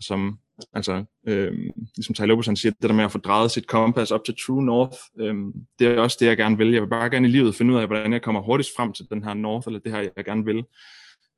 [0.00, 0.38] Som,
[0.72, 1.52] altså, øh,
[1.96, 4.34] ligesom Ty Lopez, han siger, det der med at få drejet sit kompas op til
[4.46, 5.34] True North, øh,
[5.78, 6.72] det er også det, jeg gerne vil.
[6.72, 9.06] Jeg vil bare gerne i livet finde ud af, hvordan jeg kommer hurtigst frem til
[9.10, 10.64] den her North, eller det her, jeg gerne vil.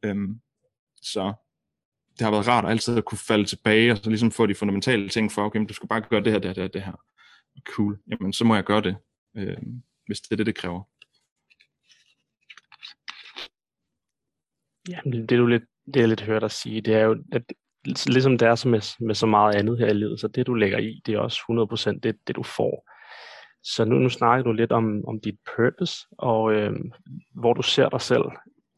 [0.04, 0.16] Øh,
[1.02, 1.32] så
[2.18, 4.54] det har været rart at altid at kunne falde tilbage, og så ligesom få de
[4.54, 6.82] fundamentale ting for, okay, du skal bare gøre det her, det her, det her, det
[6.82, 6.92] her.
[7.64, 7.98] Cool.
[8.10, 8.96] Jamen, så må jeg gøre det,
[9.36, 9.56] øh,
[10.06, 10.82] hvis det er det, det kræver.
[14.88, 17.42] Ja, det, du lidt, det jeg lidt hørt dig sige, det er jo, at
[18.06, 20.54] ligesom det er så med, med så meget andet her i livet, så det du
[20.54, 21.40] lægger i, det er også
[21.94, 22.90] 100% det, det du får.
[23.62, 26.72] Så nu, nu snakker du lidt om, om dit purpose, og øh,
[27.34, 28.24] hvor du ser dig selv.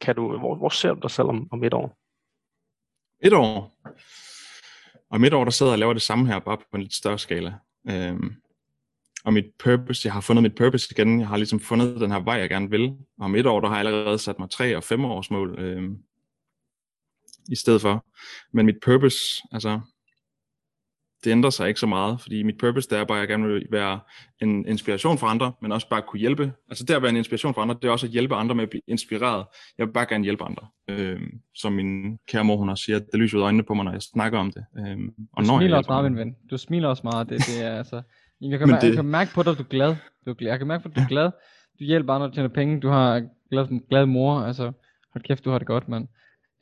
[0.01, 1.97] Kan du, hvor, hvor ser du dig selv om, om et år?
[3.23, 3.79] Et år?
[5.09, 6.93] Om et år, der sidder jeg og laver det samme her, bare på en lidt
[6.93, 7.53] større skala.
[7.89, 8.35] Øhm,
[9.25, 11.19] og mit purpose, jeg har fundet mit purpose igen.
[11.19, 12.89] Jeg har ligesom fundet den her vej, jeg gerne vil.
[12.89, 15.59] Og om et år, der har jeg allerede sat mig tre og fem års mål
[15.59, 15.97] øhm,
[17.51, 18.05] i stedet for.
[18.53, 19.17] Men mit purpose,
[19.51, 19.79] altså,
[21.23, 23.47] det ændrer sig ikke så meget, fordi mit purpose, det er bare, at jeg gerne
[23.47, 23.99] vil være
[24.41, 26.53] en inspiration for andre, men også bare kunne hjælpe.
[26.69, 28.63] Altså det at være en inspiration for andre, det er også at hjælpe andre med
[28.63, 29.45] at blive inspireret.
[29.77, 30.67] Jeg vil bare gerne hjælpe andre.
[30.89, 33.85] Øhm, som min kære mor, hun også siger, det lyser ud af øjnene på mig,
[33.85, 34.65] når jeg snakker om det.
[34.77, 36.35] Øhm, og du når smiler jeg også meget, min ven.
[36.51, 37.29] Du smiler også meget.
[37.29, 38.01] Det, det er, altså,
[38.41, 38.83] jeg, kan, det...
[38.83, 39.95] jeg kan mærke på dig, at du er glad.
[40.25, 40.51] Du er glad.
[40.51, 41.31] Jeg kan mærke på dig, at du er glad.
[41.79, 42.79] Du hjælper andre at tjene penge.
[42.79, 44.39] Du har glad, glad mor.
[44.39, 44.71] Altså,
[45.13, 46.07] hold kæft, du har det godt, mand.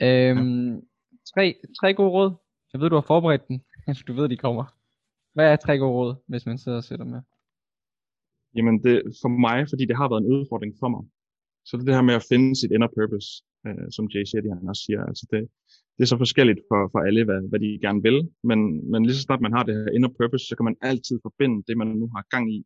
[0.01, 0.79] Øhm, ja.
[1.33, 2.31] tre, tre gode råd.
[2.73, 3.63] Jeg ved, du har forberedt den.
[4.07, 4.65] Du ved, de kommer.
[5.33, 7.21] Hvad er tre gode råd, hvis man sidder og sætter med?
[8.55, 11.03] Jamen, det, for mig, fordi det har været en udfordring for mig,
[11.65, 13.29] så det er det her med at finde sit inner purpose,
[13.67, 15.01] øh, som Jay Shetty han også siger.
[15.09, 15.41] Altså det,
[15.97, 18.17] det er så forskelligt for, for alle, hvad, hvad de gerne vil,
[18.49, 18.59] men,
[18.91, 21.57] men lige så snart man har det her inner purpose, så kan man altid forbinde
[21.67, 22.59] det, man nu har gang i,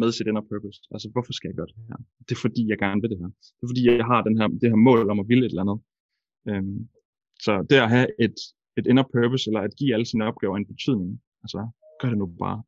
[0.00, 0.78] med sit inner purpose.
[0.94, 1.98] Altså, hvorfor skal jeg gøre det her?
[2.26, 3.30] Det er fordi, jeg gerne vil det her.
[3.56, 5.64] Det er fordi, jeg har den her, det her mål om at ville et eller
[5.66, 5.78] andet.
[6.48, 6.80] Øhm,
[7.44, 8.38] så det at have et,
[8.78, 11.10] et inner purpose, eller at give alle sine opgaver en betydning,
[11.44, 11.58] altså
[12.00, 12.58] gør det nu bare.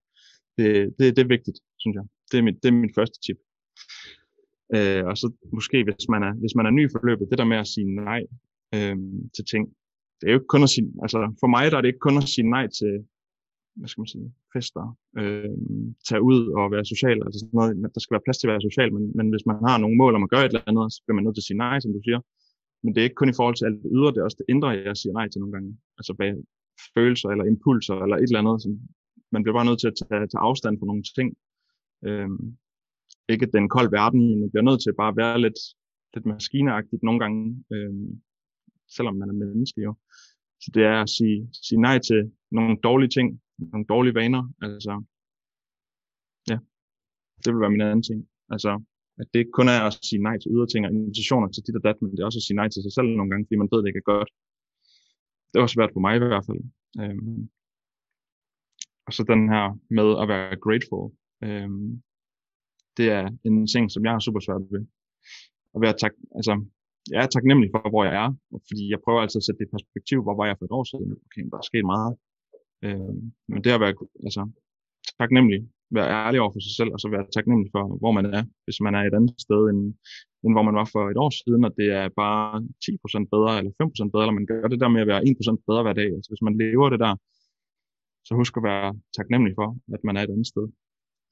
[0.59, 2.04] Det, det, det er vigtigt, synes jeg.
[2.30, 3.38] Det er mit, det er mit første tip.
[4.76, 7.52] Øh, og så måske, hvis man, er, hvis man er ny i forløbet, det der
[7.52, 8.22] med at sige nej
[8.76, 8.96] øh,
[9.34, 9.64] til ting,
[10.18, 12.16] det er jo ikke kun at sige, altså for mig der er det ikke kun
[12.22, 12.92] at sige nej til,
[13.78, 14.84] hvad skal man sige, fester,
[15.20, 15.56] øh,
[16.08, 18.66] tage ud og være social, altså sådan noget, der skal være plads til at være
[18.68, 20.98] social, men, men hvis man har nogle mål om at gøre et eller andet, så
[21.02, 22.20] bliver man nødt til at sige nej, som du siger.
[22.82, 24.52] Men det er ikke kun i forhold til alt det ydre, det er også det
[24.52, 25.70] indre, jeg siger nej til nogle gange.
[25.98, 26.30] Altså bag
[26.96, 28.72] følelser eller impulser eller et eller andet, som
[29.34, 31.28] man bliver bare nødt til at tage, tage afstand fra nogle ting.
[32.08, 32.30] Øh,
[33.32, 35.60] ikke den kolde verden, men man bliver nødt til bare at være lidt,
[36.14, 37.40] lidt maskineagtigt nogle gange,
[37.74, 37.94] Øh,
[38.97, 39.95] selvom man er menneske jo.
[40.61, 44.43] Så det er at sige, sige nej til nogle dårlige ting, nogle dårlige vaner.
[44.62, 44.93] Altså,
[46.51, 46.59] ja,
[47.43, 48.28] det vil være min anden ting.
[48.55, 48.70] Altså,
[49.20, 51.76] at det ikke kun er at sige nej til ydre ting og invitationer til dit
[51.76, 53.57] og dat, men det er også at sige nej til sig selv nogle gange, fordi
[53.57, 54.30] man ved, det ikke er godt.
[55.53, 56.62] Det var svært for mig i hvert fald.
[57.03, 57.51] Øhm,
[59.07, 59.64] og så den her
[59.99, 61.07] med at være grateful.
[61.47, 62.03] Øhm,
[62.97, 64.82] det er en ting, som jeg har super svært ved.
[65.74, 66.53] At være tak, altså,
[67.14, 68.30] jeg er taknemmelig for, hvor jeg er,
[68.68, 70.84] fordi jeg prøver altid at sætte det i perspektiv, hvor var jeg for et år
[70.90, 71.09] siden.
[71.26, 72.12] Okay, der er sket meget.
[72.86, 73.94] Øhm, men det at være
[74.26, 74.42] altså,
[75.20, 75.61] taknemmelig,
[75.96, 78.78] være ærlig over for sig selv, og så være taknemmelig for, hvor man er, hvis
[78.86, 79.80] man er et andet sted, end,
[80.44, 82.46] end hvor man var for et år siden, og det er bare
[82.84, 85.82] 10% bedre, eller 5% bedre, eller man gør det der med at være 1% bedre
[85.84, 86.11] hver dag.
[86.16, 87.14] Altså hvis man lever det der,
[88.26, 88.88] så husk at være
[89.18, 90.66] taknemmelig for, at man er et andet sted.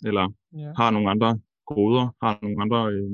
[0.08, 0.24] Eller
[0.62, 0.70] ja.
[0.80, 1.30] har nogle andre
[1.72, 3.10] goder, har nogle andre, øh,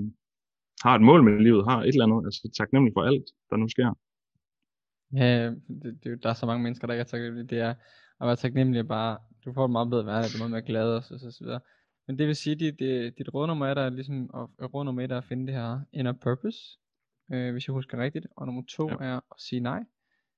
[0.83, 3.69] har et mål med livet, har et eller andet, altså taknemmelig for alt, der nu
[3.69, 3.99] sker.
[5.13, 5.51] Ja,
[5.83, 7.47] det, det, der er så mange mennesker, der ikke er taknemmelige.
[7.47, 7.75] Det er
[8.21, 10.89] at være taknemmelig bare, du får et meget bedre hverdag, du er meget mere glad
[10.97, 11.61] og så, så, så videre.
[12.07, 14.31] Men det vil sige, at dit, dit rådnummer er der ligesom,
[14.63, 16.59] at, rådnummer er at finde det her inner purpose,
[17.33, 18.27] øh, hvis jeg husker rigtigt.
[18.37, 18.97] Og nummer to ja.
[19.01, 19.83] er at sige nej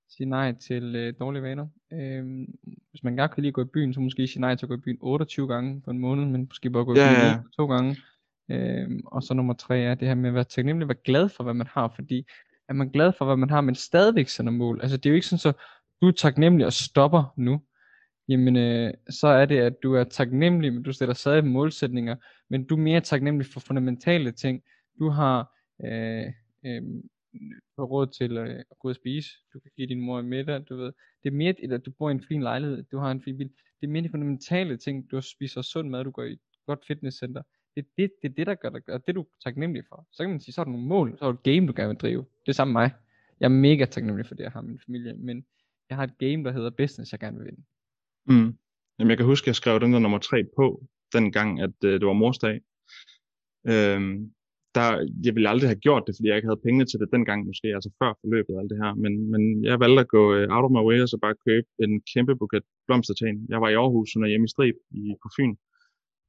[0.08, 1.66] sige nej til øh, dårlige vaner.
[1.92, 2.46] Øh,
[2.90, 4.68] hvis man gerne kan lide at gå i byen, så måske sige nej til at
[4.68, 7.24] gå i byen 28 gange på en måned, men måske bare gå i ja, byen
[7.24, 7.42] ja.
[7.56, 7.96] to gange.
[8.50, 11.44] Øh, og så nummer tre er det her med at være taknemmelig, være glad for,
[11.44, 12.26] hvad man har, fordi
[12.68, 14.80] er man glad for, hvad man har, men stadigvæk sender mål.
[14.82, 15.52] Altså det er jo ikke sådan, så
[16.02, 17.62] du er taknemmelig og stopper nu.
[18.28, 22.16] Jamen, øh, så er det, at du er taknemmelig, men du stiller stadig målsætninger,
[22.50, 24.62] men du er mere taknemmelig for fundamentale ting.
[24.98, 25.52] Du har
[25.84, 26.26] øh,
[26.66, 26.82] øh,
[27.78, 29.28] råd til øh, at gå og spise.
[29.54, 30.92] Du kan give din mor en middag, du ved.
[31.22, 33.50] Det er mere, eller du bor i en fin lejlighed, du har en fin bil.
[33.80, 35.10] Det er mere de fundamentale ting.
[35.10, 37.42] Du spiser sund mad, du går i et godt fitnesscenter.
[37.76, 40.06] Det er det, det, det der gør dig, og det du er taknemmelig for.
[40.12, 41.72] Så kan man sige, så er der nogle mål, så er der et game, du
[41.76, 42.24] gerne vil drive.
[42.46, 42.90] Det er samme mig.
[43.40, 45.44] Jeg er mega taknemmelig for det, jeg har min familie, men
[45.88, 47.62] jeg har et game, der hedder business, jeg gerne vil vinde.
[48.26, 48.58] Mm.
[48.98, 52.00] Jamen, jeg kan huske, jeg skrev den der nummer tre på, den gang, at øh,
[52.00, 52.60] det var morsdag.
[53.72, 54.32] Øhm,
[54.74, 54.88] der,
[55.24, 57.68] jeg ville aldrig have gjort det, fordi jeg ikke havde pengene til det dengang måske,
[57.76, 58.92] altså før forløbet og alt det her.
[58.94, 61.68] Men, men jeg valgte at gå uh, out of my way og så bare købe
[61.84, 63.46] en kæmpe buket blomster til hende.
[63.48, 65.54] Jeg var i Aarhus, hun er hjemme i Strib i, på Fyn.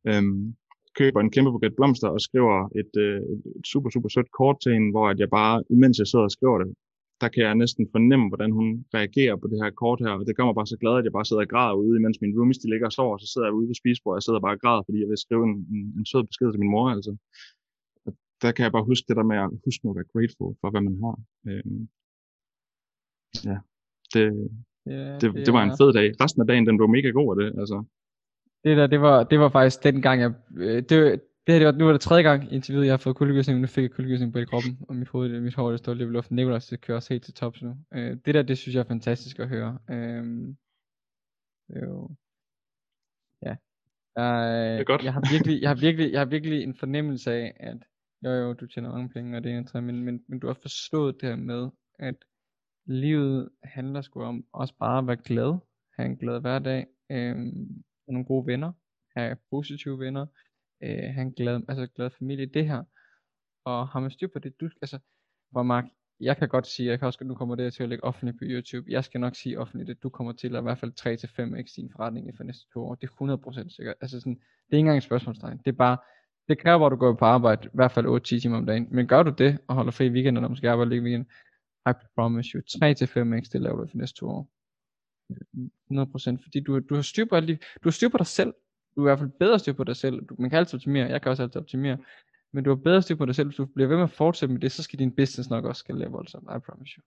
[0.09, 0.55] Øhm,
[0.99, 3.21] køber en kæmpe buket blomster og skriver et, uh,
[3.59, 6.35] et super, super sødt kort til hende, hvor at jeg bare, imens jeg sidder og
[6.37, 6.69] skriver det,
[7.21, 8.67] der kan jeg næsten fornemme, hvordan hun
[8.97, 11.15] reagerer på det her kort her, og det gør mig bare så glad, at jeg
[11.17, 13.57] bare sidder og græder ude, imens min roomies de ligger og sover, så sidder jeg
[13.57, 15.81] ude ved spisebordet, og jeg sidder bare og græder, fordi jeg vil skrive en, en,
[15.97, 17.11] en sød besked til min mor, altså.
[18.05, 18.11] Og
[18.43, 20.83] der kan jeg bare huske det der med at huske at være grateful for, hvad
[20.87, 21.15] man har.
[21.49, 21.81] Øhm,
[23.49, 23.57] ja,
[24.13, 24.23] det,
[24.93, 26.07] Ja, det, det, var en fed dag.
[26.23, 27.77] Resten af dagen, den blev mega god af det, altså.
[28.66, 30.34] Det der, det var, det var faktisk den gang, jeg...
[30.57, 32.97] øh, Det, det her, det var, nu var det tredje gang i interviewet, jeg har
[32.97, 35.80] fået kuldegysning, nu fik jeg kuldegysning på hele kroppen, og mit hoved, mit hår, det
[35.80, 36.36] står lidt i luften.
[36.36, 37.78] Nicolas, det kører også helt til tops nu.
[37.93, 39.80] Øh, det der, det synes jeg er fantastisk at høre.
[39.89, 40.24] Øh,
[41.68, 42.09] det er jo...
[43.41, 43.55] Ja.
[44.16, 45.03] Jeg, Det er godt.
[45.03, 47.78] Jeg har virkelig, jeg har virkelig, jeg har virkelig en fornemmelse af, at
[48.24, 50.57] jo jo, du tjener mange penge, og det er en men, men, men du har
[50.61, 52.16] forstået det her med, at
[52.86, 55.59] livet handler sgu om også bare at være glad,
[55.97, 57.36] have en glad hverdag, øh,
[58.05, 58.71] have nogle gode venner,
[59.15, 60.25] have positive venner,
[60.83, 62.83] øh, have en glad, altså glad familie, det her.
[63.65, 64.99] Og har man styr på det, du, altså,
[65.51, 65.85] hvor Mark,
[66.19, 68.43] jeg kan godt sige, jeg kan også, nu kommer det til at lægge offentligt på
[68.47, 71.75] YouTube, jeg skal nok sige offentligt, at du kommer til at i hvert fald 3-5x
[71.75, 74.77] din forretning i for næste to år, det er 100% sikkert, altså sådan, det er
[74.77, 75.97] ikke engang et spørgsmålstegn, det er bare,
[76.47, 79.07] det kræver at du går på arbejde, i hvert fald 8-10 timer om dagen, men
[79.07, 81.31] gør du det, og holder fri i weekenden, og måske arbejder lige i weekenden,
[81.89, 84.54] I promise you, 3-5x, det laver du for næste to år.
[85.32, 88.53] 100%, fordi du, du har styr på de, du har styr på dig selv,
[88.95, 91.07] du er i hvert fald bedre styr på dig selv, du, man kan altid optimere,
[91.09, 91.97] jeg kan også altid optimere,
[92.53, 94.53] men du har bedre styr på dig selv, hvis du bliver ved med at fortsætte
[94.53, 97.03] med det, så skal din business nok også skal lave voldsomt, I promise you.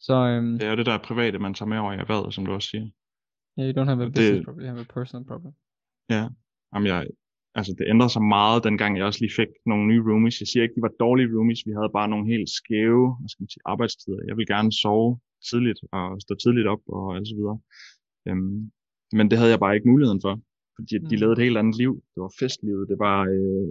[0.00, 2.46] Så øhm, Det er jo det der private, man tager med over i erhvervet, som
[2.46, 2.86] du også siger.
[3.58, 5.52] yeah, you don't have a det- business problem, you have a personal problem.
[6.74, 7.06] Jamen, jeg,
[7.54, 10.40] altså det ændrede sig meget, dengang jeg også lige fik nogle nye roomies.
[10.40, 11.60] Jeg siger ikke, de var dårlige roomies.
[11.66, 14.20] Vi havde bare nogle helt skæve hvad skal man sige, arbejdstider.
[14.28, 15.10] Jeg vil gerne sove
[15.50, 17.58] tidligt og stå tidligt op og alt så videre.
[18.28, 18.70] Øhm,
[19.18, 20.34] men det havde jeg bare ikke muligheden for.
[20.76, 21.20] Fordi de Mm.
[21.20, 21.92] levede et helt andet liv.
[22.14, 22.88] Det var festlivet.
[22.92, 23.68] Det var øh,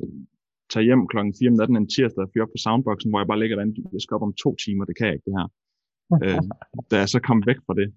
[0.72, 3.28] tage hjem klokken 4 om natten en tirsdag og fyre op på soundboxen, hvor jeg
[3.32, 3.90] bare ligger derinde.
[3.96, 4.84] Jeg skal op om to timer.
[4.90, 5.48] Det kan jeg ikke, det her.
[6.26, 6.42] øh,
[6.92, 7.88] da jeg så kom væk fra det,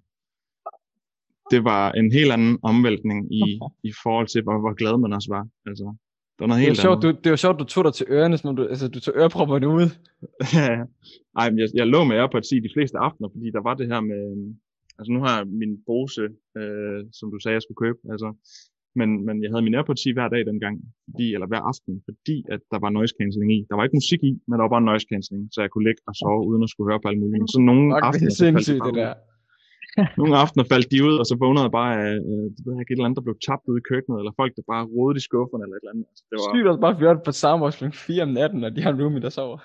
[1.51, 3.43] det var en helt anden omvæltning i,
[3.89, 5.43] i forhold til, hvor, hvor glad man også var.
[5.69, 5.85] Altså,
[6.37, 7.15] det var noget Det helt sjovt, andet.
[7.15, 9.67] du, det var sjovt, du tog dig til ørerne, som du, altså du tog ørepropperne
[9.77, 9.87] ud.
[10.57, 10.69] Ja.
[11.39, 13.61] Ej, men jeg, jeg lå med jer på at sige de fleste aftener, fordi der
[13.67, 14.21] var det her med,
[14.97, 16.25] altså nu har jeg min Bose,
[16.59, 18.29] øh, som du sagde, jeg skulle købe, altså,
[18.99, 20.75] men, men jeg havde min AirPods i hver dag dengang,
[21.07, 23.59] fordi, eller hver aften, fordi at der var noise cancelling i.
[23.69, 26.01] Der var ikke musik i, men der var bare noise cancelling, så jeg kunne ligge
[26.09, 27.41] og sove uden at skulle høre på alle mulige.
[27.55, 29.26] Så nogle Fuck, det aftener, er sindssygt, bare det ud.
[30.19, 32.81] Nogle aftener faldt de ud, og så vågnede jeg bare af, øh, det ved jeg
[32.81, 35.19] ikke, et eller andet, der blev tabt ude i køkkenet, eller folk, der bare rodede
[35.21, 36.07] i skufferne, eller et eller andet.
[36.11, 37.85] Altså, det var, Sygt også bare fyret på samme kl.
[37.91, 39.59] 4 om natten, og de har en roomie, der sover.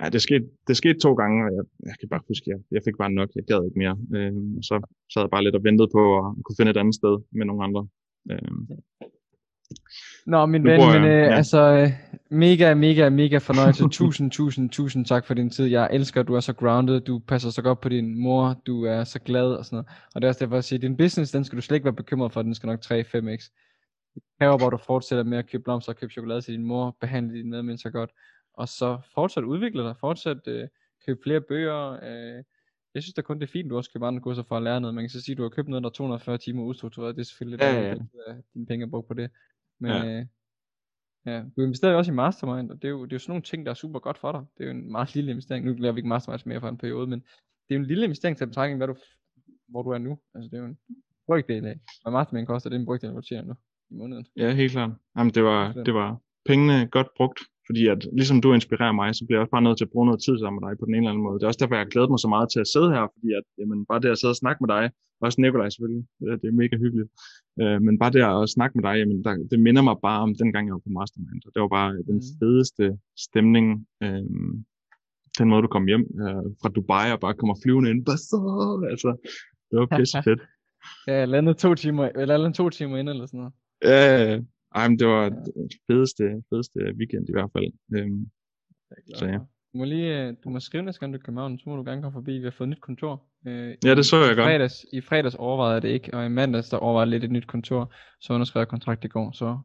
[0.00, 2.82] Ja, det skete, det skete to gange, og jeg, jeg kan bare huske, jeg, jeg
[2.86, 3.96] fik bare nok, jeg gad ikke mere.
[4.16, 4.74] Øhm, og så
[5.12, 7.64] sad jeg bare lidt og ventede på at kunne finde et andet sted med nogle
[7.66, 7.82] andre.
[8.32, 8.62] Øhm,
[10.26, 11.36] Nå, min Nu ven, men øh, ja.
[11.36, 11.90] altså, øh,
[12.30, 13.88] mega, mega, mega fornøjelse.
[14.00, 15.66] tusind, tusind, tusind tak for din tid.
[15.66, 18.84] Jeg elsker, at du er så grounded, du passer så godt på din mor, du
[18.84, 19.86] er så glad og sådan noget.
[20.14, 21.92] Og det er også derfor, jeg siger, din business, den skal du slet ikke være
[21.92, 23.50] bekymret for, den skal nok 3-5x.
[24.14, 26.96] Det kræver at du fortsætter med at købe blomster og købe chokolade til din mor,
[27.00, 28.10] behandle dine medmennesker godt,
[28.54, 30.68] og så fortsat udvikle dig, fortsat øh,
[31.06, 31.92] købe flere bøger.
[32.02, 32.44] Øh,
[32.94, 34.80] jeg synes da kun, det er fint, du også køber andre kurser for at lære
[34.80, 34.94] noget.
[34.94, 37.16] Man kan så sige, at du har købt noget, der er 240 timer ustruktureret.
[37.16, 37.90] Det er selvfølgelig lidt Ja, ja.
[37.90, 37.98] at
[38.28, 39.30] øh, dine penge er brugt på det.
[39.80, 40.04] Men Ja.
[40.04, 40.20] ja.
[40.20, 40.26] Øh,
[41.26, 43.30] ja, du investerer jo også i mastermind, og det er, jo, det er jo sådan
[43.30, 44.44] nogle ting, der er super godt for dig.
[44.58, 45.64] Det er jo en meget lille investering.
[45.66, 47.20] Nu laver vi ikke masterminds mere for en periode, men
[47.68, 48.96] det er jo en lille investering til betragtning, hvad du,
[49.68, 50.18] hvor du er nu.
[50.34, 50.78] Altså det er jo en
[51.26, 53.54] brygdel af, hvad mastermind koster, det er en brygdel, hvor du tjener nu
[53.90, 54.26] i måneden.
[54.36, 54.90] ja, helt klart.
[55.16, 57.38] Jamen, det var, det var pengene godt brugt,
[57.68, 60.06] fordi at ligesom du inspirerer mig, så bliver jeg også bare nødt til at bruge
[60.08, 61.36] noget tid sammen med dig på den ene eller anden måde.
[61.38, 63.28] Det er også derfor, jeg har glædet mig så meget til at sidde her, fordi
[63.40, 64.84] at, jamen, bare det at sidde og snakke med dig,
[65.18, 67.10] og også Nikolaj selvfølgelig, det, det er mega hyggeligt.
[67.60, 70.30] Øh, men bare det at snakke med dig, jamen, der, det minder mig bare om
[70.40, 71.42] den gang, jeg var på Mastermind.
[71.46, 72.30] Og det var bare den Mm.
[72.40, 72.84] fedeste
[73.26, 73.64] stemning,
[74.04, 74.24] øh,
[75.38, 78.00] den måde, du kom hjem øh, fra Dubai og bare kommer flyvende ind.
[78.08, 78.38] Bare så,
[78.92, 79.10] altså,
[79.68, 80.42] det var pisse fedt.
[81.08, 83.54] Ja, jeg landede to timer, eller landede to timer ind eller sådan noget.
[83.84, 84.40] Ja,
[84.74, 85.52] ej, men det var det
[85.90, 87.72] fedeste, fedeste weekend i hvert fald.
[87.94, 88.26] Øhm,
[88.90, 89.38] er Så ja.
[89.72, 91.82] Du må lige, øh, du må skrive næste gang du kommer København, så må du
[91.84, 92.32] gerne komme forbi.
[92.38, 93.22] Vi har fået et nyt kontor.
[93.46, 94.44] Øh, Ja, det i- så jeg i godt.
[94.46, 97.46] Fredags, I fredags overvejede jeg det ikke, og i mandags der overvejede lidt et nyt
[97.46, 99.32] kontor, så underskrev jeg kontrakt i går.
[99.32, 99.58] Så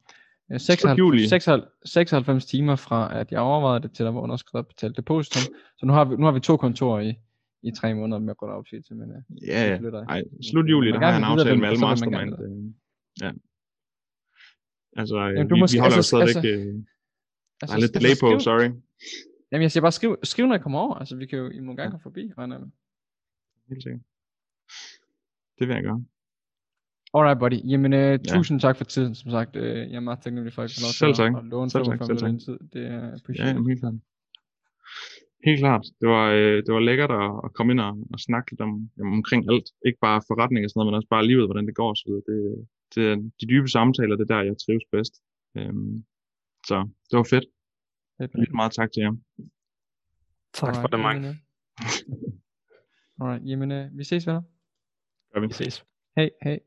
[0.52, 1.28] øh, 96, juli.
[1.28, 5.54] 96, 96 timer fra at jeg overvejede det til der var underskrevet og betalt depositum.
[5.78, 7.14] Så nu har vi, nu har vi to kontorer i,
[7.64, 9.78] i tre måneder med af opsigelse, men øh, ja, ja.
[10.10, 12.34] Ej, slut juli, der har jeg en aftale med alle mastermind.
[12.44, 12.74] Øh,
[13.22, 13.32] ja.
[14.96, 16.52] Altså, øh, Jamen, du vi, måske- vi holder altså- jo stadigvæk...
[16.54, 16.76] altså- øh,
[17.62, 18.70] Der er lidt delay på, skriv, sorry.
[19.52, 20.96] Jamen jeg siger bare, skriv, skriv når jeg kommer over.
[21.02, 22.68] Altså vi kan jo, I må gerne komme forbi, regner med.
[23.70, 24.02] Helt sikkert.
[25.60, 26.00] Det vil jeg gøre.
[27.18, 29.56] Alright buddy, jamen uh, tusind tak for tiden, som sagt.
[29.56, 31.98] Uh, jeg er meget taknemmelig for, at jeg lov til at, at låne Selv tak,
[32.00, 32.40] 45 selv tak.
[32.46, 32.58] tid.
[32.74, 33.54] Det er Ja, appreciated.
[33.54, 33.98] jamen, helt klart.
[35.48, 35.84] Helt klart.
[36.02, 38.72] Det var, øh, det var lækkert at, at komme ind og, og snakke lidt om,
[38.98, 39.68] jamen, omkring alt.
[39.88, 42.06] Ikke bare forretning og sådan noget, men også bare livet, hvordan det går og så
[42.08, 42.24] videre.
[42.30, 42.40] Det,
[42.96, 45.14] det, er de dybe samtaler, det er der, jeg trives bedst.
[45.58, 46.06] Øhm,
[46.68, 47.46] så det var fedt.
[48.36, 49.14] Lige meget tak til jer.
[50.54, 51.40] Tak for det, Mike.
[53.22, 54.42] Alright, jamen vi ses venner.
[55.34, 55.48] Gør vi.
[55.48, 55.86] Vi ses.
[56.18, 56.60] Hej, hej.